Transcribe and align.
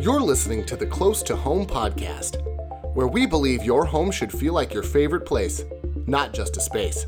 You're 0.00 0.22
listening 0.22 0.64
to 0.64 0.76
the 0.76 0.86
Close 0.86 1.22
to 1.24 1.36
Home 1.36 1.66
podcast, 1.66 2.40
where 2.94 3.06
we 3.06 3.26
believe 3.26 3.62
your 3.62 3.84
home 3.84 4.10
should 4.10 4.32
feel 4.32 4.54
like 4.54 4.72
your 4.72 4.82
favorite 4.82 5.26
place, 5.26 5.62
not 6.06 6.32
just 6.32 6.56
a 6.56 6.60
space. 6.60 7.04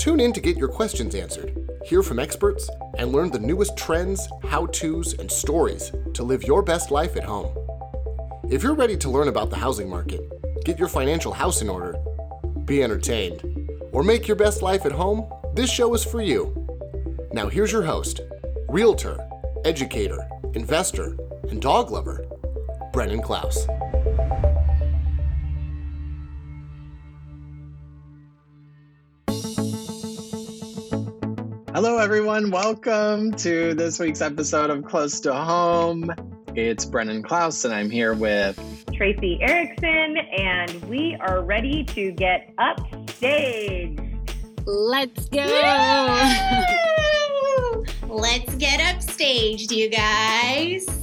Tune 0.00 0.18
in 0.18 0.32
to 0.32 0.40
get 0.40 0.56
your 0.56 0.66
questions 0.66 1.14
answered, 1.14 1.56
hear 1.84 2.02
from 2.02 2.18
experts, 2.18 2.68
and 2.98 3.12
learn 3.12 3.30
the 3.30 3.38
newest 3.38 3.76
trends, 3.76 4.28
how 4.42 4.66
to's, 4.66 5.12
and 5.20 5.30
stories 5.30 5.92
to 6.14 6.24
live 6.24 6.42
your 6.42 6.64
best 6.64 6.90
life 6.90 7.16
at 7.16 7.22
home. 7.22 7.56
If 8.50 8.64
you're 8.64 8.74
ready 8.74 8.96
to 8.96 9.08
learn 9.08 9.28
about 9.28 9.50
the 9.50 9.56
housing 9.56 9.88
market, 9.88 10.20
get 10.64 10.80
your 10.80 10.88
financial 10.88 11.32
house 11.32 11.62
in 11.62 11.68
order, 11.68 11.94
be 12.64 12.82
entertained, 12.82 13.40
or 13.92 14.02
make 14.02 14.26
your 14.26 14.36
best 14.36 14.62
life 14.62 14.84
at 14.84 14.90
home, 14.90 15.32
this 15.54 15.70
show 15.70 15.94
is 15.94 16.04
for 16.04 16.20
you. 16.20 16.56
Now, 17.32 17.46
here's 17.48 17.70
your 17.70 17.84
host, 17.84 18.20
realtor, 18.68 19.16
educator, 19.64 20.28
investor, 20.54 21.16
and 21.50 21.60
dog 21.60 21.90
lover, 21.90 22.24
Brennan 22.92 23.22
Klaus. 23.22 23.66
Hello, 31.74 31.98
everyone. 31.98 32.50
Welcome 32.50 33.32
to 33.32 33.74
this 33.74 33.98
week's 33.98 34.20
episode 34.20 34.70
of 34.70 34.84
Close 34.84 35.20
to 35.20 35.34
Home. 35.34 36.12
It's 36.54 36.84
Brennan 36.84 37.22
Klaus, 37.22 37.64
and 37.64 37.74
I'm 37.74 37.90
here 37.90 38.14
with 38.14 38.58
Tracy 38.92 39.40
Erickson, 39.40 40.18
and 40.18 40.82
we 40.84 41.16
are 41.20 41.42
ready 41.42 41.84
to 41.84 42.12
get 42.12 42.52
upstage. 42.58 43.98
Let's 44.66 45.28
go. 45.28 45.40
Let's 48.08 48.54
get 48.56 48.80
upstaged, 48.80 49.70
you 49.70 49.88
guys. 49.88 50.99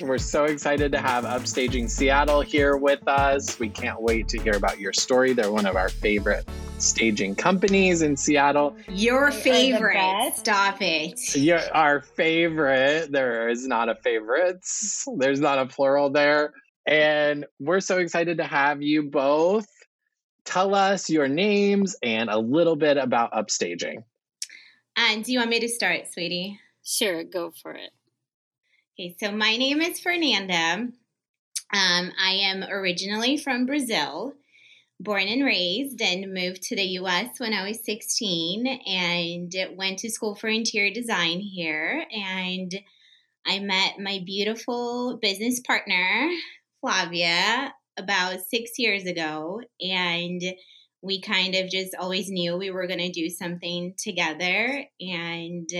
We're 0.00 0.18
so 0.18 0.44
excited 0.44 0.92
to 0.92 0.98
have 0.98 1.24
Upstaging 1.24 1.90
Seattle 1.90 2.40
here 2.40 2.76
with 2.76 3.06
us. 3.06 3.58
We 3.58 3.68
can't 3.68 4.00
wait 4.00 4.28
to 4.28 4.40
hear 4.40 4.56
about 4.56 4.80
your 4.80 4.94
story. 4.94 5.34
They're 5.34 5.52
one 5.52 5.66
of 5.66 5.76
our 5.76 5.90
favorite 5.90 6.48
staging 6.78 7.34
companies 7.34 8.00
in 8.00 8.16
Seattle. 8.16 8.76
Your 8.88 9.30
favorite. 9.30 10.32
Stop 10.36 10.80
it. 10.80 11.36
You're 11.36 11.60
our 11.74 12.00
favorite. 12.00 13.12
There 13.12 13.50
is 13.50 13.66
not 13.66 13.90
a 13.90 13.94
favorite. 13.94 14.64
There's 15.18 15.40
not 15.40 15.58
a 15.58 15.66
plural 15.66 16.08
there. 16.08 16.54
And 16.86 17.44
we're 17.58 17.80
so 17.80 17.98
excited 17.98 18.38
to 18.38 18.44
have 18.44 18.80
you 18.80 19.02
both. 19.02 19.68
Tell 20.46 20.74
us 20.74 21.10
your 21.10 21.28
names 21.28 21.94
and 22.02 22.30
a 22.30 22.38
little 22.38 22.76
bit 22.76 22.96
about 22.96 23.32
upstaging. 23.32 24.04
And 24.96 25.22
do 25.24 25.32
you 25.32 25.40
want 25.40 25.50
me 25.50 25.60
to 25.60 25.68
start, 25.68 26.10
sweetie? 26.10 26.58
Sure, 26.82 27.22
go 27.22 27.52
for 27.62 27.72
it. 27.72 27.90
Okay, 29.00 29.16
so 29.18 29.32
my 29.32 29.56
name 29.56 29.80
is 29.80 29.98
Fernanda. 29.98 30.88
Um, 31.72 32.12
I 32.22 32.32
am 32.42 32.62
originally 32.64 33.38
from 33.38 33.64
Brazil, 33.64 34.34
born 34.98 35.22
and 35.22 35.42
raised, 35.42 36.02
and 36.02 36.34
moved 36.34 36.60
to 36.64 36.76
the 36.76 36.98
US 36.98 37.40
when 37.40 37.54
I 37.54 37.66
was 37.66 37.82
16 37.82 38.66
and 38.66 39.54
went 39.74 40.00
to 40.00 40.10
school 40.10 40.34
for 40.34 40.48
interior 40.48 40.92
design 40.92 41.40
here. 41.40 42.04
And 42.12 42.78
I 43.46 43.60
met 43.60 43.98
my 43.98 44.20
beautiful 44.26 45.18
business 45.22 45.60
partner, 45.60 46.28
Flavia, 46.82 47.72
about 47.96 48.40
six 48.50 48.72
years 48.76 49.06
ago. 49.06 49.62
And 49.80 50.42
we 51.00 51.22
kind 51.22 51.54
of 51.54 51.70
just 51.70 51.94
always 51.98 52.28
knew 52.28 52.54
we 52.54 52.70
were 52.70 52.86
going 52.86 52.98
to 52.98 53.10
do 53.10 53.30
something 53.30 53.94
together. 53.96 54.84
And 55.00 55.70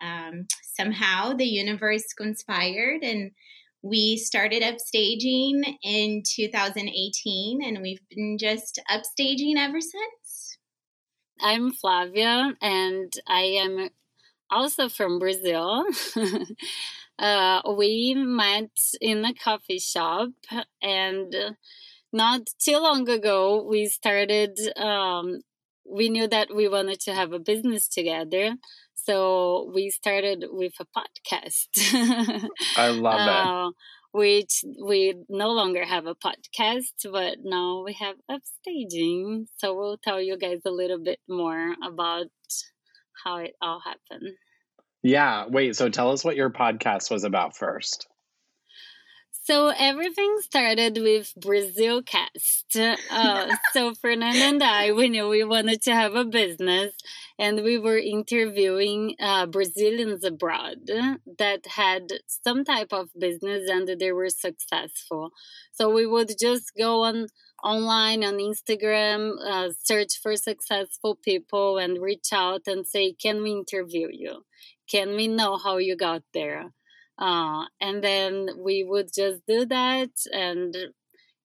um, 0.00 0.46
somehow 0.62 1.32
the 1.32 1.46
universe 1.46 2.12
conspired 2.12 3.02
and 3.02 3.32
we 3.82 4.16
started 4.16 4.62
upstaging 4.62 5.62
in 5.82 6.22
2018 6.24 7.62
and 7.62 7.80
we've 7.80 8.00
been 8.10 8.36
just 8.38 8.80
upstaging 8.90 9.56
ever 9.56 9.80
since. 9.80 10.58
I'm 11.40 11.72
Flavia 11.72 12.54
and 12.60 13.12
I 13.28 13.42
am 13.42 13.90
also 14.50 14.88
from 14.88 15.18
Brazil. 15.18 15.84
uh, 17.18 17.62
we 17.76 18.14
met 18.14 18.70
in 19.00 19.24
a 19.24 19.34
coffee 19.34 19.78
shop 19.78 20.30
and 20.82 21.34
not 22.12 22.48
too 22.58 22.78
long 22.78 23.08
ago 23.08 23.62
we 23.62 23.86
started 23.86 24.58
um, 24.76 25.42
we 25.88 26.08
knew 26.08 26.26
that 26.28 26.54
we 26.54 26.68
wanted 26.68 27.00
to 27.00 27.14
have 27.14 27.32
a 27.32 27.38
business 27.38 27.88
together 27.88 28.54
so 29.08 29.70
we 29.74 29.88
started 29.88 30.44
with 30.50 30.74
a 30.80 30.84
podcast. 30.84 31.68
I 32.76 32.88
love 32.90 33.18
that. 33.18 33.46
Uh, 33.46 33.70
which 34.12 34.64
we 34.84 35.14
no 35.28 35.50
longer 35.50 35.84
have 35.84 36.06
a 36.06 36.14
podcast, 36.14 37.10
but 37.10 37.38
now 37.42 37.82
we 37.84 37.94
have 37.94 38.16
upstaging. 38.30 39.46
So 39.56 39.74
we'll 39.74 39.96
tell 39.96 40.20
you 40.20 40.36
guys 40.36 40.60
a 40.66 40.70
little 40.70 41.02
bit 41.02 41.20
more 41.26 41.74
about 41.82 42.26
how 43.24 43.38
it 43.38 43.54
all 43.62 43.80
happened. 43.80 44.34
Yeah. 45.02 45.46
Wait, 45.48 45.74
so 45.74 45.88
tell 45.88 46.10
us 46.10 46.22
what 46.24 46.36
your 46.36 46.50
podcast 46.50 47.10
was 47.10 47.24
about 47.24 47.56
first. 47.56 48.06
So 49.48 49.68
everything 49.68 50.40
started 50.42 50.98
with 50.98 51.32
Brazil 51.34 52.02
Cast. 52.02 52.76
Uh, 52.76 53.56
so 53.72 53.94
Fernanda 53.94 54.44
and 54.44 54.62
I, 54.62 54.92
we 54.92 55.08
knew 55.08 55.26
we 55.26 55.42
wanted 55.42 55.80
to 55.84 55.94
have 55.94 56.14
a 56.14 56.26
business, 56.26 56.92
and 57.38 57.62
we 57.64 57.78
were 57.78 57.96
interviewing 57.96 59.14
uh, 59.18 59.46
Brazilians 59.46 60.22
abroad 60.22 60.90
that 61.38 61.66
had 61.66 62.12
some 62.26 62.62
type 62.62 62.92
of 62.92 63.08
business 63.18 63.70
and 63.70 63.88
they 63.98 64.12
were 64.12 64.28
successful. 64.28 65.30
So 65.72 65.88
we 65.88 66.04
would 66.04 66.32
just 66.38 66.72
go 66.76 67.04
on 67.04 67.28
online 67.64 68.24
on 68.24 68.34
Instagram, 68.34 69.32
uh, 69.42 69.70
search 69.82 70.20
for 70.22 70.36
successful 70.36 71.14
people, 71.14 71.78
and 71.78 72.02
reach 72.02 72.34
out 72.34 72.64
and 72.66 72.86
say, 72.86 73.14
"Can 73.14 73.42
we 73.42 73.52
interview 73.52 74.08
you? 74.12 74.44
Can 74.92 75.16
we 75.16 75.26
know 75.26 75.56
how 75.56 75.78
you 75.78 75.96
got 75.96 76.24
there?" 76.34 76.74
Uh, 77.18 77.64
and 77.80 78.02
then 78.02 78.48
we 78.58 78.84
would 78.84 79.12
just 79.12 79.42
do 79.46 79.66
that 79.66 80.10
and 80.32 80.76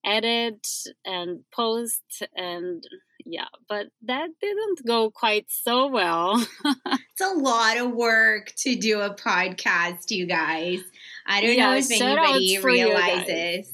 edit 0.04 0.66
and 1.04 1.40
post 1.52 2.22
and 2.36 2.84
yeah, 3.26 3.46
but 3.68 3.86
that 4.02 4.28
didn't 4.40 4.86
go 4.86 5.10
quite 5.10 5.46
so 5.48 5.86
well. 5.86 6.46
it's 6.86 7.20
a 7.22 7.38
lot 7.38 7.78
of 7.78 7.92
work 7.92 8.52
to 8.58 8.76
do 8.76 9.00
a 9.00 9.14
podcast, 9.14 10.10
you 10.10 10.26
guys. 10.26 10.80
I 11.26 11.40
don't 11.40 11.56
yeah, 11.56 11.70
know 11.70 11.76
if 11.76 11.90
anybody 11.90 12.58
realizes. 12.58 13.72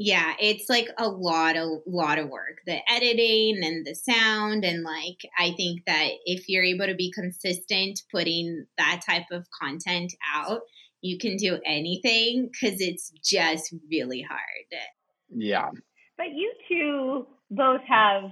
Yeah, 0.00 0.32
it's 0.38 0.68
like 0.68 0.88
a 0.96 1.08
lot 1.08 1.56
of 1.56 1.80
lot 1.88 2.20
of 2.20 2.28
work. 2.28 2.60
The 2.66 2.78
editing 2.88 3.58
and 3.64 3.84
the 3.84 3.96
sound 3.96 4.64
and 4.64 4.84
like 4.84 5.28
I 5.36 5.54
think 5.56 5.84
that 5.86 6.10
if 6.24 6.48
you're 6.48 6.62
able 6.62 6.86
to 6.86 6.94
be 6.94 7.10
consistent 7.10 8.00
putting 8.12 8.66
that 8.78 9.00
type 9.04 9.26
of 9.32 9.44
content 9.60 10.14
out, 10.32 10.60
you 11.00 11.18
can 11.18 11.36
do 11.36 11.58
anything 11.64 12.50
because 12.50 12.80
it's 12.80 13.10
just 13.24 13.74
really 13.90 14.22
hard. 14.22 14.82
Yeah. 15.30 15.70
But 16.16 16.34
you 16.34 16.52
two 16.68 17.26
both 17.50 17.80
have 17.88 18.30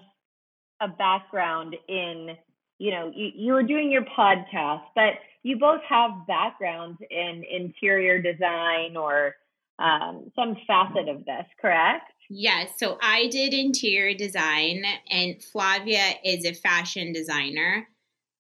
a 0.81 0.89
background 0.89 1.77
in, 1.89 2.37
you 2.79 2.91
know, 2.91 3.11
you, 3.15 3.31
you 3.35 3.53
were 3.53 3.63
doing 3.63 3.91
your 3.91 4.05
podcast, 4.05 4.83
but 4.95 5.15
you 5.43 5.59
both 5.59 5.81
have 5.89 6.11
backgrounds 6.27 6.99
in 7.11 7.45
interior 7.51 8.21
design 8.21 8.97
or 8.97 9.37
um, 9.79 10.31
some 10.35 10.57
facet 10.67 11.09
of 11.09 11.25
this, 11.25 11.47
correct? 11.61 12.13
Yes. 12.29 12.71
So 12.79 12.99
I 13.01 13.29
did 13.29 13.55
interior 13.55 14.17
design, 14.17 14.85
and 15.11 15.43
Flavia 15.43 16.15
is 16.25 16.45
a 16.45 16.55
fashion 16.55 17.13
designer, 17.13 17.87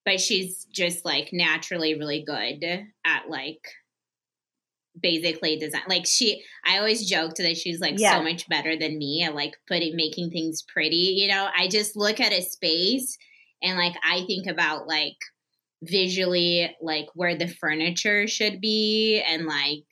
but 0.05 0.21
she's 0.21 0.65
just 0.65 1.05
like 1.05 1.31
naturally 1.33 1.95
really 1.95 2.25
good 2.25 2.65
at 3.05 3.29
like 3.29 3.69
basically 5.01 5.59
design 5.59 5.83
like 5.89 6.07
she 6.07 6.43
i 6.65 6.79
always 6.79 7.09
joked 7.09 7.37
that 7.37 7.57
she's 7.57 7.81
like 7.81 7.99
yeah. 7.99 8.17
so 8.17 8.23
much 8.23 8.49
better 8.49 8.77
than 8.77 8.99
me 8.99 9.23
at 9.23 9.35
like 9.35 9.57
putting 9.69 9.95
making 9.97 10.31
things 10.31 10.63
pretty 10.63 11.15
you 11.17 11.29
know 11.29 11.49
i 11.57 11.69
just 11.69 11.97
look 11.97 12.21
at 12.21 12.33
a 12.33 12.41
space 12.41 13.19
and 13.63 13.77
like 13.77 13.95
i 14.05 14.25
think 14.27 14.47
about 14.47 14.87
like 14.87 15.17
visually 15.83 16.75
like 16.81 17.07
where 17.15 17.37
the 17.37 17.49
furniture 17.49 18.27
should 18.27 18.61
be 18.61 19.23
and 19.29 19.45
like 19.45 19.85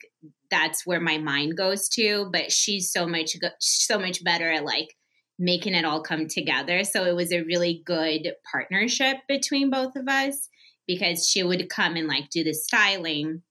that's 0.49 0.85
where 0.85 0.99
my 0.99 1.17
mind 1.17 1.55
goes 1.55 1.87
to 1.87 2.27
but 2.31 2.51
she's 2.51 2.91
so 2.91 3.05
much 3.05 3.39
go- 3.39 3.49
so 3.59 3.99
much 3.99 4.23
better 4.23 4.51
at 4.51 4.65
like 4.65 4.95
making 5.37 5.75
it 5.75 5.85
all 5.85 6.01
come 6.01 6.27
together 6.27 6.83
so 6.83 7.05
it 7.05 7.15
was 7.15 7.31
a 7.31 7.43
really 7.43 7.83
good 7.85 8.33
partnership 8.49 9.17
between 9.27 9.69
both 9.69 9.95
of 9.95 10.07
us 10.07 10.49
because 10.87 11.27
she 11.27 11.43
would 11.43 11.69
come 11.69 11.95
and 11.95 12.07
like 12.07 12.29
do 12.29 12.43
the 12.43 12.53
styling 12.53 13.41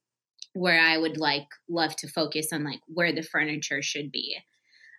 where 0.55 0.81
I 0.81 0.97
would 0.97 1.19
like 1.19 1.49
love 1.69 1.95
to 1.97 2.09
focus 2.09 2.53
on 2.53 2.65
like 2.65 2.81
where 2.87 3.13
the 3.13 3.23
furniture 3.23 3.83
should 3.83 4.11
be. 4.11 4.37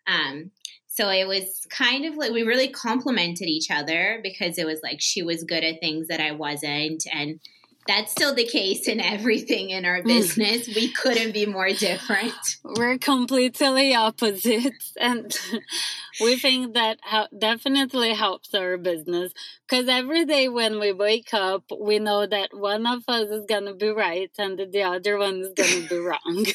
Um, 0.08 0.52
so 0.88 1.10
it 1.10 1.28
was 1.28 1.66
kind 1.70 2.06
of 2.06 2.16
like 2.16 2.32
we 2.32 2.44
really 2.44 2.70
complemented 2.70 3.48
each 3.48 3.72
other 3.72 4.20
because 4.24 4.58
it 4.58 4.66
was 4.66 4.80
like 4.84 5.02
she 5.02 5.24
was 5.24 5.44
good 5.44 5.64
at 5.64 5.80
things 5.80 6.08
that 6.08 6.22
I 6.22 6.32
wasn't, 6.32 7.04
and 7.12 7.40
That's 7.88 8.12
still 8.12 8.34
the 8.34 8.46
case 8.46 8.88
in 8.88 9.00
everything 9.00 9.70
in 9.70 9.86
our 9.86 10.02
mm. 10.02 10.06
business. 10.06 10.68
we 10.68 10.92
couldn't 10.92 11.34
be 11.34 11.46
more 11.46 11.70
different. 11.70 12.34
We're 12.64 12.98
completely 12.98 13.94
opposites, 13.94 14.94
and 15.00 15.36
we 16.22 16.36
think 16.38 16.74
that 16.74 16.98
definitely 17.38 18.14
helps 18.14 18.54
our 18.56 18.78
business 18.78 19.34
because 19.68 19.88
every 19.88 20.26
day 20.26 20.50
when 20.50 20.80
we 20.80 20.94
wake 20.94 21.34
up, 21.34 21.64
we 21.80 22.00
know 22.00 22.26
that 22.26 22.50
one 22.54 22.88
of 22.88 23.04
us 23.08 23.30
is 23.30 23.46
going 23.46 23.66
to 23.66 23.74
be 23.74 23.90
right 23.90 24.32
and 24.38 24.60
the 24.72 24.84
other 24.84 25.18
one 25.18 25.42
is 25.42 25.54
going 25.56 25.84
to 25.84 25.90
be 25.90 25.98
wrong. 26.06 26.46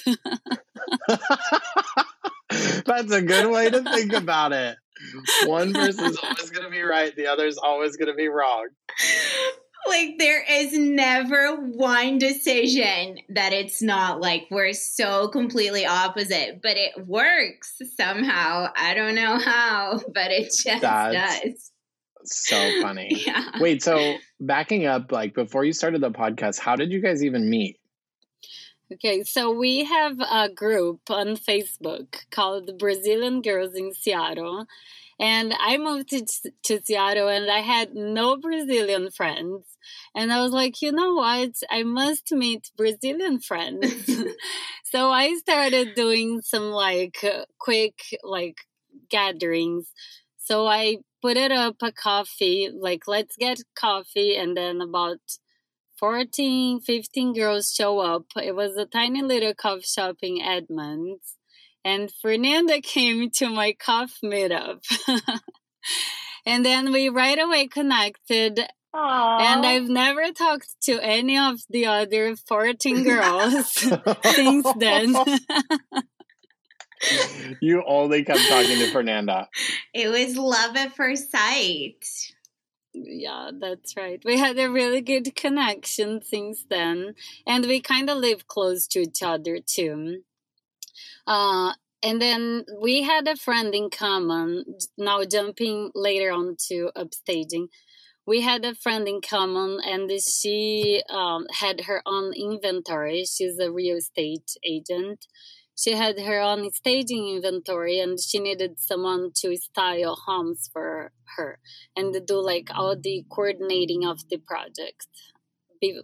That's 2.84 3.12
a 3.12 3.22
good 3.22 3.50
way 3.52 3.70
to 3.70 3.82
think 3.82 4.12
about 4.12 4.52
it. 4.52 4.76
One 5.46 5.72
person's 5.72 6.18
always 6.22 6.50
going 6.50 6.64
to 6.64 6.70
be 6.70 6.82
right, 6.82 7.14
the 7.14 7.28
other's 7.28 7.56
always 7.56 7.96
going 7.96 8.08
to 8.08 8.14
be 8.14 8.28
wrong. 8.28 8.68
Like, 9.86 10.18
there 10.18 10.44
is 10.48 10.76
never 10.76 11.56
one 11.56 12.18
decision 12.18 13.18
that 13.30 13.52
it's 13.52 13.80
not 13.80 14.20
like 14.20 14.46
we're 14.50 14.72
so 14.72 15.28
completely 15.28 15.86
opposite, 15.86 16.60
but 16.62 16.76
it 16.76 17.06
works 17.06 17.80
somehow. 17.96 18.68
I 18.76 18.94
don't 18.94 19.14
know 19.14 19.38
how, 19.38 20.00
but 20.14 20.30
it 20.30 20.44
just 20.44 20.82
That's 20.82 21.42
does. 21.42 21.70
So 22.24 22.82
funny. 22.82 23.08
Yeah. 23.26 23.44
Wait, 23.60 23.82
so 23.82 24.16
backing 24.38 24.86
up, 24.86 25.12
like 25.12 25.34
before 25.34 25.64
you 25.64 25.72
started 25.72 26.02
the 26.02 26.10
podcast, 26.10 26.58
how 26.58 26.76
did 26.76 26.90
you 26.90 27.00
guys 27.00 27.24
even 27.24 27.48
meet? 27.48 27.78
Okay, 28.92 29.22
so 29.22 29.52
we 29.52 29.84
have 29.84 30.18
a 30.20 30.48
group 30.48 31.10
on 31.10 31.36
Facebook 31.36 32.28
called 32.30 32.66
the 32.66 32.72
Brazilian 32.72 33.40
Girls 33.40 33.74
in 33.74 33.94
Seattle. 33.94 34.66
And 35.20 35.52
I 35.60 35.76
moved 35.76 36.08
to, 36.10 36.24
to 36.64 36.80
Seattle 36.82 37.28
and 37.28 37.50
I 37.50 37.58
had 37.58 37.94
no 37.94 38.38
Brazilian 38.38 39.10
friends. 39.10 39.66
And 40.14 40.32
I 40.32 40.40
was 40.40 40.52
like, 40.52 40.80
you 40.80 40.92
know 40.92 41.14
what? 41.14 41.50
I 41.70 41.82
must 41.82 42.32
meet 42.32 42.70
Brazilian 42.74 43.38
friends. 43.38 44.10
so 44.84 45.10
I 45.10 45.34
started 45.34 45.94
doing 45.94 46.40
some 46.40 46.70
like 46.70 47.22
uh, 47.22 47.44
quick 47.58 48.00
like 48.24 48.62
gatherings. 49.10 49.92
So 50.38 50.66
I 50.66 50.98
put 51.20 51.36
it 51.36 51.52
up 51.52 51.76
a 51.82 51.92
coffee, 51.92 52.70
like 52.72 53.02
let's 53.06 53.36
get 53.36 53.58
coffee. 53.76 54.36
And 54.36 54.56
then 54.56 54.80
about 54.80 55.20
14, 55.98 56.80
15 56.80 57.34
girls 57.34 57.74
show 57.74 57.98
up. 57.98 58.24
It 58.42 58.56
was 58.56 58.74
a 58.78 58.86
tiny 58.86 59.20
little 59.20 59.52
coffee 59.52 59.82
shop 59.82 60.16
in 60.22 60.40
Edmonds. 60.40 61.36
And 61.84 62.12
Fernanda 62.12 62.80
came 62.80 63.30
to 63.32 63.48
my 63.48 63.72
cough 63.72 64.18
meetup. 64.22 64.84
and 66.46 66.64
then 66.64 66.92
we 66.92 67.08
right 67.08 67.38
away 67.38 67.66
connected. 67.68 68.60
Aww. 68.94 69.40
And 69.40 69.64
I've 69.64 69.88
never 69.88 70.32
talked 70.32 70.74
to 70.82 71.00
any 71.00 71.38
of 71.38 71.60
the 71.70 71.86
other 71.86 72.36
14 72.36 73.04
girls 73.04 73.72
since 74.24 74.66
then. 74.78 75.14
you 77.60 77.82
only 77.86 78.24
kept 78.24 78.40
talking 78.48 78.78
to 78.78 78.90
Fernanda. 78.90 79.48
It 79.94 80.08
was 80.08 80.36
love 80.36 80.76
at 80.76 80.96
first 80.96 81.30
sight. 81.30 82.04
Yeah, 82.92 83.50
that's 83.58 83.96
right. 83.96 84.20
We 84.24 84.38
had 84.38 84.58
a 84.58 84.68
really 84.68 85.00
good 85.00 85.34
connection 85.36 86.22
since 86.22 86.64
then, 86.68 87.14
and 87.46 87.66
we 87.66 87.80
kind 87.80 88.10
of 88.10 88.18
live 88.18 88.48
close 88.48 88.88
to 88.88 89.00
each 89.00 89.22
other 89.22 89.60
too. 89.64 90.22
Uh, 91.26 91.72
and 92.02 92.20
then 92.20 92.64
we 92.80 93.02
had 93.02 93.28
a 93.28 93.36
friend 93.36 93.74
in 93.74 93.90
common. 93.90 94.64
Now 94.96 95.24
jumping 95.24 95.90
later 95.94 96.32
on 96.32 96.56
to 96.68 96.90
upstaging, 96.96 97.68
we 98.26 98.40
had 98.40 98.64
a 98.64 98.74
friend 98.74 99.08
in 99.08 99.20
common, 99.20 99.80
and 99.84 100.10
she 100.22 101.02
um, 101.10 101.46
had 101.52 101.82
her 101.82 102.02
own 102.06 102.32
inventory. 102.34 103.24
She's 103.24 103.58
a 103.58 103.72
real 103.72 103.96
estate 103.96 104.50
agent, 104.64 105.26
she 105.80 105.92
had 105.92 106.20
her 106.20 106.40
own 106.40 106.70
staging 106.72 107.36
inventory 107.36 108.00
and 108.00 108.20
she 108.20 108.38
needed 108.38 108.78
someone 108.78 109.30
to 109.36 109.56
style 109.56 110.14
homes 110.26 110.68
for 110.70 111.10
her 111.36 111.58
and 111.96 112.14
do 112.26 112.38
like 112.38 112.68
all 112.74 112.94
the 112.96 113.24
coordinating 113.30 114.04
of 114.04 114.28
the 114.28 114.36
project 114.36 115.06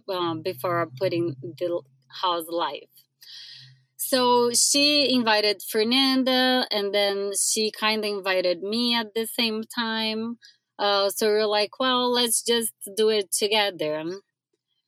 um, 0.09 0.41
before 0.41 0.89
putting 0.97 1.35
the 1.43 1.81
house 2.07 2.45
live. 2.49 2.89
So 4.09 4.51
she 4.53 5.13
invited 5.13 5.61
Fernanda 5.69 6.67
and 6.71 6.93
then 6.93 7.31
she 7.39 7.71
kind 7.71 8.03
of 8.05 8.11
invited 8.17 8.61
me 8.61 8.95
at 8.95 9.13
the 9.13 9.27
same 9.27 9.63
time. 9.63 10.37
Uh, 10.79 11.09
so 11.09 11.27
we 11.27 11.39
are 11.39 11.47
like, 11.47 11.79
well, 11.79 12.11
let's 12.11 12.41
just 12.41 12.73
do 12.95 13.09
it 13.09 13.31
together. 13.31 14.03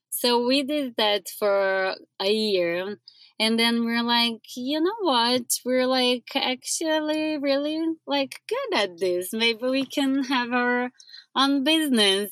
So 0.10 0.46
we 0.46 0.64
did 0.64 0.96
that 0.98 1.28
for 1.38 1.96
a 2.20 2.32
year 2.32 2.98
and 3.40 3.58
then 3.58 3.86
we're 3.86 4.04
like 4.04 4.42
you 4.56 4.82
know 4.82 5.00
what 5.02 5.44
we're 5.66 5.88
like 5.88 6.28
actually 6.36 7.38
really 7.38 7.80
like 8.06 8.42
good 8.50 8.80
at 8.80 9.00
this 9.00 9.30
maybe 9.32 9.64
we 9.64 9.86
can 9.86 10.24
have 10.26 10.52
our 10.52 10.92
own 11.36 11.64
business 11.64 12.32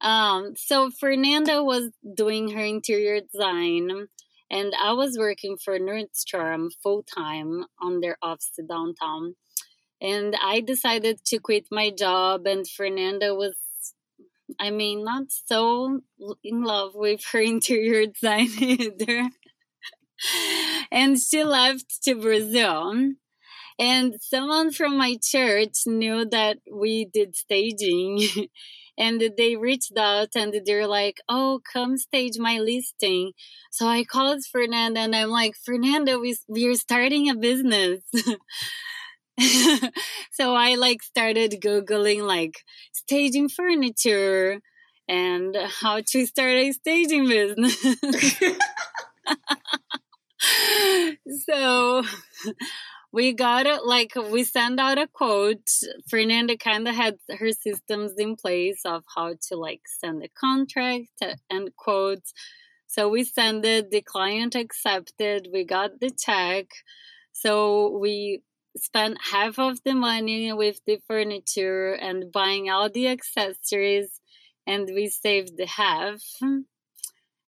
um 0.00 0.52
so 0.56 0.90
fernanda 0.90 1.64
was 1.64 1.90
doing 2.14 2.50
her 2.50 2.64
interior 2.64 3.20
design 3.20 4.06
and 4.50 4.72
i 4.80 4.92
was 4.92 5.18
working 5.18 5.56
for 5.56 5.78
nordstrom 5.78 6.68
full-time 6.82 7.64
on 7.80 8.00
their 8.00 8.16
office 8.22 8.58
downtown 8.68 9.34
and 10.00 10.34
i 10.42 10.60
decided 10.60 11.24
to 11.24 11.38
quit 11.38 11.66
my 11.70 11.90
job 11.90 12.46
and 12.46 12.68
fernanda 12.68 13.34
was 13.34 13.54
I 14.58 14.70
mean, 14.70 15.04
not 15.04 15.24
so 15.28 16.00
in 16.42 16.62
love 16.62 16.92
with 16.94 17.22
her 17.32 17.40
interior 17.54 18.06
design 18.06 18.48
either 18.58 19.28
and 20.90 21.18
she 21.18 21.44
left 21.44 22.02
to 22.04 22.14
Brazil. 22.14 23.12
And 23.78 24.14
someone 24.20 24.72
from 24.72 24.98
my 24.98 25.16
church 25.22 25.86
knew 25.86 26.24
that 26.30 26.58
we 26.72 27.04
did 27.04 27.36
staging. 27.36 28.26
and 28.98 29.22
they 29.38 29.56
reached 29.56 29.96
out 29.96 30.30
and 30.36 30.54
they're 30.66 30.86
like, 30.88 31.20
"Oh, 31.28 31.60
come 31.72 31.96
stage 31.96 32.38
my 32.38 32.58
listing." 32.58 33.32
So 33.70 33.86
I 33.86 34.04
called 34.04 34.44
Fernanda 34.44 35.00
and 35.00 35.16
I'm 35.16 35.30
like, 35.30 35.54
"Fernanda, 35.56 36.18
we 36.18 36.36
we're 36.48 36.74
starting 36.74 37.30
a 37.30 37.34
business." 37.36 38.00
so 40.32 40.54
I 40.54 40.74
like 40.74 41.02
started 41.02 41.60
googling 41.62 42.22
like 42.22 42.64
staging 42.92 43.48
furniture 43.48 44.60
and 45.08 45.56
how 45.80 46.02
to 46.06 46.26
start 46.26 46.54
a 46.54 46.72
staging 46.72 47.28
business. 47.28 47.86
so 51.48 52.02
we 53.12 53.32
got 53.32 53.66
it 53.66 53.84
like 53.84 54.12
we 54.14 54.44
sent 54.44 54.78
out 54.78 54.98
a 54.98 55.06
quote. 55.06 55.70
Fernanda 56.08 56.56
kind 56.56 56.86
of 56.86 56.94
had 56.94 57.16
her 57.38 57.52
systems 57.52 58.12
in 58.18 58.36
place 58.36 58.80
of 58.84 59.04
how 59.14 59.34
to 59.48 59.56
like 59.56 59.82
send 60.00 60.22
the 60.22 60.28
contract 60.28 61.22
and 61.48 61.74
quotes. 61.76 62.32
So 62.86 63.08
we 63.08 63.24
sent 63.24 63.64
it 63.64 63.90
the 63.90 64.02
client 64.02 64.54
accepted 64.54 65.48
we 65.52 65.64
got 65.64 66.00
the 66.00 66.10
check. 66.10 66.66
So 67.32 67.96
we 67.98 68.42
spent 68.76 69.18
half 69.32 69.58
of 69.58 69.82
the 69.84 69.94
money 69.94 70.52
with 70.52 70.80
the 70.86 70.98
furniture 71.06 71.92
and 71.92 72.30
buying 72.30 72.70
all 72.70 72.90
the 72.90 73.08
accessories 73.08 74.20
and 74.66 74.88
we 74.94 75.08
saved 75.08 75.56
the 75.56 75.66
half. 75.66 76.20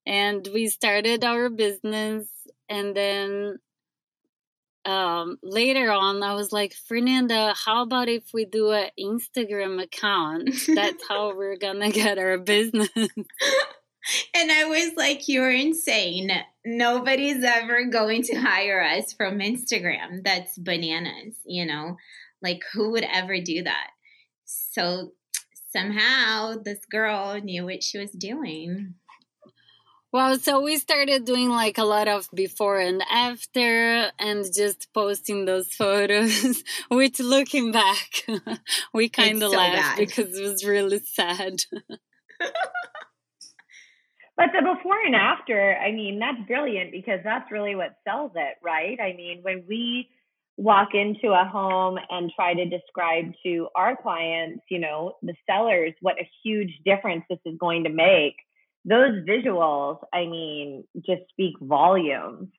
And 0.06 0.48
we 0.54 0.70
started 0.70 1.24
our 1.24 1.50
business 1.50 2.28
and 2.70 2.96
then 2.96 3.60
um, 4.90 5.38
later 5.44 5.92
on 5.92 6.24
i 6.24 6.34
was 6.34 6.52
like 6.52 6.74
fernanda 6.74 7.54
how 7.66 7.84
about 7.84 8.10
if 8.10 8.24
we 8.34 8.46
do 8.46 8.72
an 8.72 8.90
instagram 9.00 9.82
account? 9.82 10.50
That's 10.74 11.04
how 11.08 11.36
we're 11.38 11.58
gonna 11.58 11.92
get 11.92 12.18
our 12.18 12.38
business. 12.38 12.90
And 14.34 14.52
i 14.52 14.66
was 14.66 14.94
like 14.96 15.28
you're 15.28 15.52
insane. 15.52 16.32
Nobody's 16.66 17.44
ever 17.44 17.86
going 17.86 18.24
to 18.24 18.36
hire 18.36 18.82
us 18.82 19.14
from 19.14 19.40
instagram. 19.40 20.24
That's 20.24 20.58
bananas 20.58 21.36
you 21.46 21.66
know? 21.66 21.98
Like 22.42 22.62
who 22.74 22.92
would 22.92 23.04
ever 23.04 23.40
do 23.40 23.64
that? 23.64 23.90
So 24.46 25.12
somehow 25.72 26.56
this 26.64 26.80
girl 26.90 27.40
knew 27.42 27.66
what 27.66 27.84
she 27.84 28.00
was 28.00 28.12
doing 28.12 28.96
well, 30.12 30.40
so 30.40 30.62
we 30.62 30.78
started 30.78 31.26
doing 31.26 31.50
like 31.50 31.78
a 31.78 31.84
lot 31.84 32.08
of 32.08 32.28
before 32.34 32.80
and 32.80 33.04
after 33.12 34.12
and 34.18 34.46
just 34.54 34.92
posting 34.94 35.46
those 35.46 35.72
photos, 35.74 36.64
which 36.90 37.20
looking 37.20 37.72
back, 37.72 38.26
we 38.94 39.10
kind 39.10 39.44
of 39.44 39.52
so 39.52 39.58
laughed 39.58 39.98
bad. 39.98 40.08
because 40.08 40.38
it 40.38 40.44
was 40.44 40.66
really 40.66 41.00
sad. 41.00 41.62
but 44.36 44.50
the 44.54 44.62
before 44.62 45.00
and 45.06 45.16
after, 45.16 45.78
I 45.78 45.92
mean, 45.92 46.18
that's 46.20 46.48
brilliant 46.48 46.92
because 46.92 47.20
that's 47.24 47.52
really 47.52 47.76
what 47.76 47.96
sells 48.08 48.32
it, 48.36 48.56
right? 48.64 49.00
I 49.00 49.14
mean, 49.14 49.40
when 49.44 49.66
we 49.68 50.10
walk 50.58 50.90
into 50.94 51.32
a 51.32 51.46
home 51.46 51.98
and 52.10 52.32
try 52.36 52.54
to 52.56 52.66
describe 52.66 53.32
to 53.46 53.68
our 53.76 53.96
clients, 53.96 54.64
you 54.70 54.80
know, 54.80 55.14
the 55.22 55.36
sellers, 55.48 55.94
what 56.02 56.16
a 56.20 56.28
huge 56.44 56.80
difference 56.84 57.24
this 57.30 57.40
is 57.46 57.56
going 57.60 57.84
to 57.84 57.90
make 57.90 58.36
those 58.86 59.24
visuals, 59.28 60.00
I 60.14 60.26
mean, 60.26 60.86
just 61.06 61.22
speak 61.30 61.56
volumes. 61.62 62.50